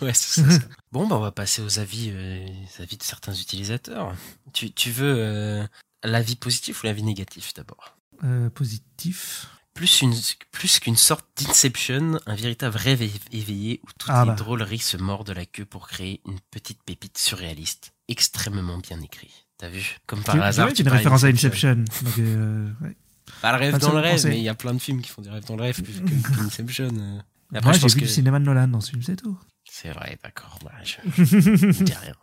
[0.00, 0.50] Ouais, c'est ça.
[0.50, 0.58] ça.
[0.92, 4.14] bon, bah, on va passer aux avis, euh, les avis de certains utilisateurs.
[4.52, 5.66] Tu, tu veux euh,
[6.02, 7.96] l'avis positif ou l'avis négatif d'abord?
[8.22, 9.46] Euh, positif.
[9.74, 10.14] Plus une,
[10.52, 13.02] plus qu'une sorte d'inception, un véritable rêve
[13.32, 14.36] éveillé où toutes Ah les bah.
[14.36, 19.32] drôleries se mordent la queue pour créer une petite pépite surréaliste, extrêmement bien écrit.
[19.58, 19.98] T'as vu?
[20.06, 21.28] Comme par Tu- hasard, tu une référence à.
[21.28, 21.74] Inception.
[22.02, 22.16] Donc,
[22.82, 22.96] ouais.
[23.44, 25.10] Pas le rêve le dans le rêve, mais il y a plein de films qui
[25.10, 26.88] font des rêves dans le rêve plus que qu'Inception.
[26.96, 27.18] euh.
[27.54, 29.38] Après, j'ai vu que du cinéma de Nolan dans ce film, c'est tout.
[29.70, 30.58] c'est vrai, d'accord.
[30.64, 32.14] Bah, je, je dis rien.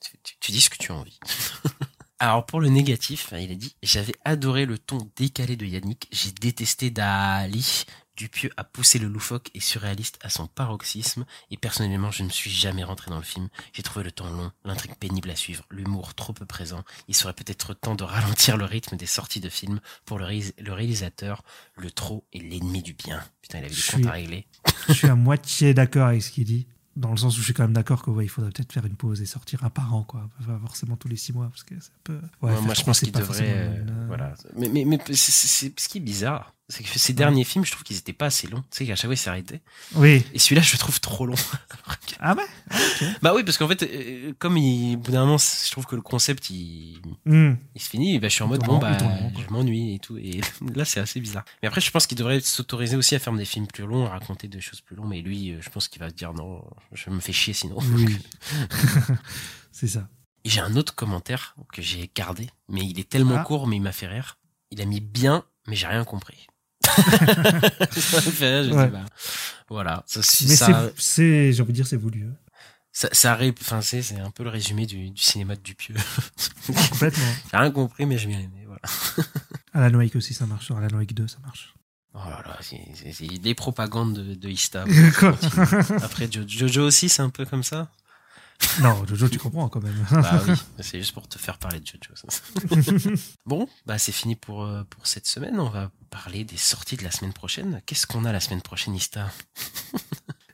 [0.00, 1.18] Tu, tu- tu dis ce que tu as envie.
[2.18, 6.32] Alors pour le négatif, il a dit j'avais adoré le ton décalé de Yannick, j'ai
[6.32, 7.84] détesté Dali.
[8.20, 12.50] Dupieux a poussé le loufoque et surréaliste à son paroxysme, et personnellement je ne suis
[12.50, 13.48] jamais rentré dans le film.
[13.72, 16.84] J'ai trouvé le temps long, l'intrigue pénible à suivre, l'humour trop peu présent.
[17.08, 20.52] Il serait peut-être temps de ralentir le rythme des sorties de films pour le, réalis-
[20.60, 21.42] le réalisateur.
[21.76, 23.22] Le trop est l'ennemi du bien.
[23.40, 24.46] Putain, il avait des comptes à régler.
[24.88, 26.66] je suis à moitié d'accord avec ce qu'il dit.
[26.96, 28.84] Dans le sens où je suis quand même d'accord que ouais, il faudrait peut-être faire
[28.84, 30.28] une pause et sortir un par an, quoi.
[30.46, 32.14] Pas forcément tous les six mois, parce que c'est un peu.
[32.42, 33.48] Ouais, Ouais, faire moi, je pense qu'il devrait.
[33.48, 34.34] euh, une, euh, voilà.
[34.56, 37.82] Mais, mais, mais c'est- ce qui est bizarre, c'est que ces derniers films, je trouve
[37.82, 38.62] qu'ils étaient pas assez longs.
[38.70, 39.60] Tu sais qu'à chaque fois, ils s'arrêtaient.
[39.96, 40.24] Oui.
[40.32, 41.34] Et celui-là, je le trouve trop long.
[42.22, 42.44] Ah ouais?
[43.22, 45.96] Bah oui, parce qu'en fait, euh, comme il, au bout d'un moment, je trouve que
[45.96, 47.54] le concept, il, Hmm.
[47.74, 50.18] il se finit, et bah, je suis en mode, bon, bah, je m'ennuie et tout.
[50.18, 50.40] Et
[50.74, 51.44] là, c'est assez bizarre.
[51.62, 54.10] Mais après, je pense qu'il devrait s'autoriser aussi à faire des films plus longs, à
[54.10, 55.08] raconter des choses plus longues.
[55.08, 56.62] Mais lui, euh, je pense qu'il va se dire, non,
[56.92, 57.78] je me fais chier sinon.
[57.94, 58.18] Oui.
[59.72, 60.08] c'est ça.
[60.44, 63.44] J'ai un autre commentaire que j'ai gardé, mais il est tellement Ah.
[63.44, 64.38] court, mais il m'a fait rire.
[64.70, 66.46] Il a mis bien, mais j'ai rien compris.
[67.90, 68.86] ça m'a fait rire, je Ouais.
[68.86, 69.06] dis, bah,
[69.68, 70.02] voilà.
[70.06, 72.26] Ça, Mais ça, c'est- c'est, j'ai envie de dire, c'est voulu.
[72.26, 72.34] hein.
[72.92, 75.94] ça, ça enfin, c'est, c'est un peu le résumé du, du cinéma de Dupieux.
[76.66, 77.24] Complètement.
[77.50, 78.82] j'ai rien compris, mais j'ai bien aimé, voilà.
[79.86, 80.70] Alan Wake aussi, ça marche.
[80.70, 81.74] Alan Wake 2, ça marche.
[82.12, 84.84] Oh là là, c'est, des propagandes de, de Ista.
[86.02, 87.88] Après, Jo- Jojo aussi, c'est un peu comme ça.
[88.82, 90.06] non, Jojo, tu comprends quand même.
[90.10, 92.14] Bah oui, c'est juste pour te faire parler de Jojo.
[92.14, 92.42] ça.
[93.46, 95.58] bon, bah c'est fini pour, euh, pour cette semaine.
[95.58, 97.80] On va parler des sorties de la semaine prochaine.
[97.86, 99.30] Qu'est-ce qu'on a la semaine prochaine, Ista?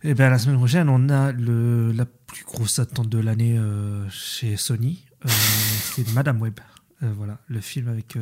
[0.03, 4.09] Et bien, la semaine prochaine, on a le, la plus grosse attente de l'année euh,
[4.11, 5.05] chez Sony.
[5.25, 6.61] Euh, c'est Madame Web.
[7.03, 8.17] Euh, voilà, le film avec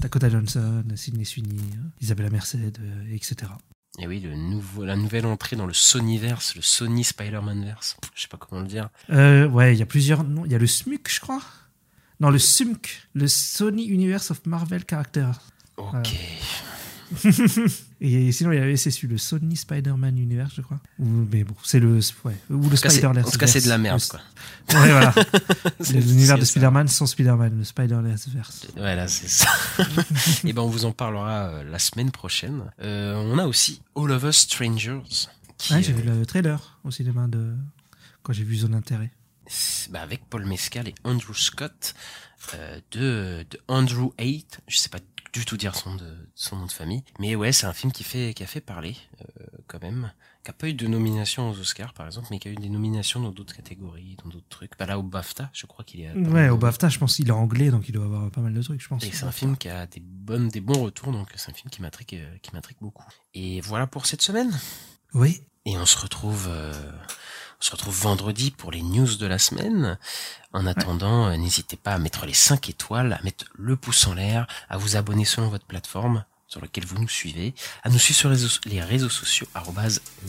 [0.00, 1.60] Dakota Johnson, Sidney Sweeney,
[2.00, 2.78] Isabella Merced,
[3.10, 3.50] etc.
[4.00, 7.96] Et oui, le nouveau, la nouvelle entrée dans le Sonyverse, le Sony Spider-Man-verse.
[8.14, 8.90] Je sais pas comment le dire.
[9.10, 10.44] Euh, ouais, il y a plusieurs noms.
[10.44, 11.42] Il y a le SMUC, je crois.
[12.20, 15.40] Non, le SUMC, le Sony Universe of Marvel Characters.
[15.76, 16.14] Ok.
[18.00, 20.78] Et sinon, il y avait c'est celui, le Sony Spider-Man Universe, je crois.
[21.00, 21.98] Ou- mais bon, c'est le.
[22.24, 23.24] Ouais, ou le Spider-Man.
[23.24, 24.20] en tout cas, c'est de la merde, quoi.
[24.80, 25.12] Ouais, voilà.
[25.80, 26.44] C'est- L'univers de.
[26.44, 28.28] Spider-Man sans Spider-Man, le Spider-Verse.
[28.76, 29.48] Voilà, c'est ça.
[30.44, 32.70] Et ben, on vous en parlera euh, la semaine prochaine.
[32.80, 35.00] Euh, on a aussi All of Us Strangers.
[35.56, 37.52] Qui, Ouais, j'ai euh, vu le trailer au cinéma de
[38.22, 39.10] quand j'ai vu Zone d'intérêt.
[39.90, 41.94] bah, avec Paul Mescal et Andrew Scott
[42.54, 44.98] euh, de, de Andrew 8 je sais pas
[45.38, 47.02] du tout dire son, de, son nom de famille.
[47.18, 50.12] Mais ouais c'est un film qui fait qui a fait parler euh, quand même.
[50.44, 52.68] Qui a pas eu de nomination aux Oscars par exemple mais qui a eu des
[52.68, 54.72] nominations dans d'autres catégories dans d'autres trucs.
[54.78, 57.32] Bah là au BAFTA je crois qu'il est Ouais, au BAFTA, je pense qu'il est
[57.32, 59.04] anglais, donc il doit avoir pas mal de trucs, je pense.
[59.04, 61.70] et c'est un film qui a des bonnes des bons retours donc c'est un film
[61.70, 63.04] qui m'intrigue euh, qui m'intrigue beaucoup.
[63.34, 64.50] Et voilà pour cette semaine.
[65.14, 65.40] Oui.
[65.64, 66.72] et on se retrouve, euh,
[67.60, 69.98] on se retrouve vendredi pour les news de la semaine.
[70.52, 74.14] En attendant, euh, n'hésitez pas à mettre les 5 étoiles, à mettre le pouce en
[74.14, 77.54] l'air, à vous abonner selon votre plateforme sur lequel vous nous suivez,
[77.84, 79.46] à nous suivre sur les réseaux, les réseaux sociaux,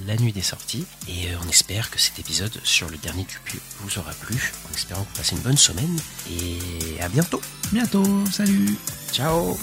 [0.05, 0.85] la nuit des sorties.
[1.07, 4.75] Et euh, on espère que cet épisode sur le dernier Dupieux vous aura plu, en
[4.75, 5.97] espérant que vous passez une bonne semaine,
[6.29, 7.41] et à bientôt.
[7.71, 8.75] Bientôt, salut.
[9.13, 9.57] Ciao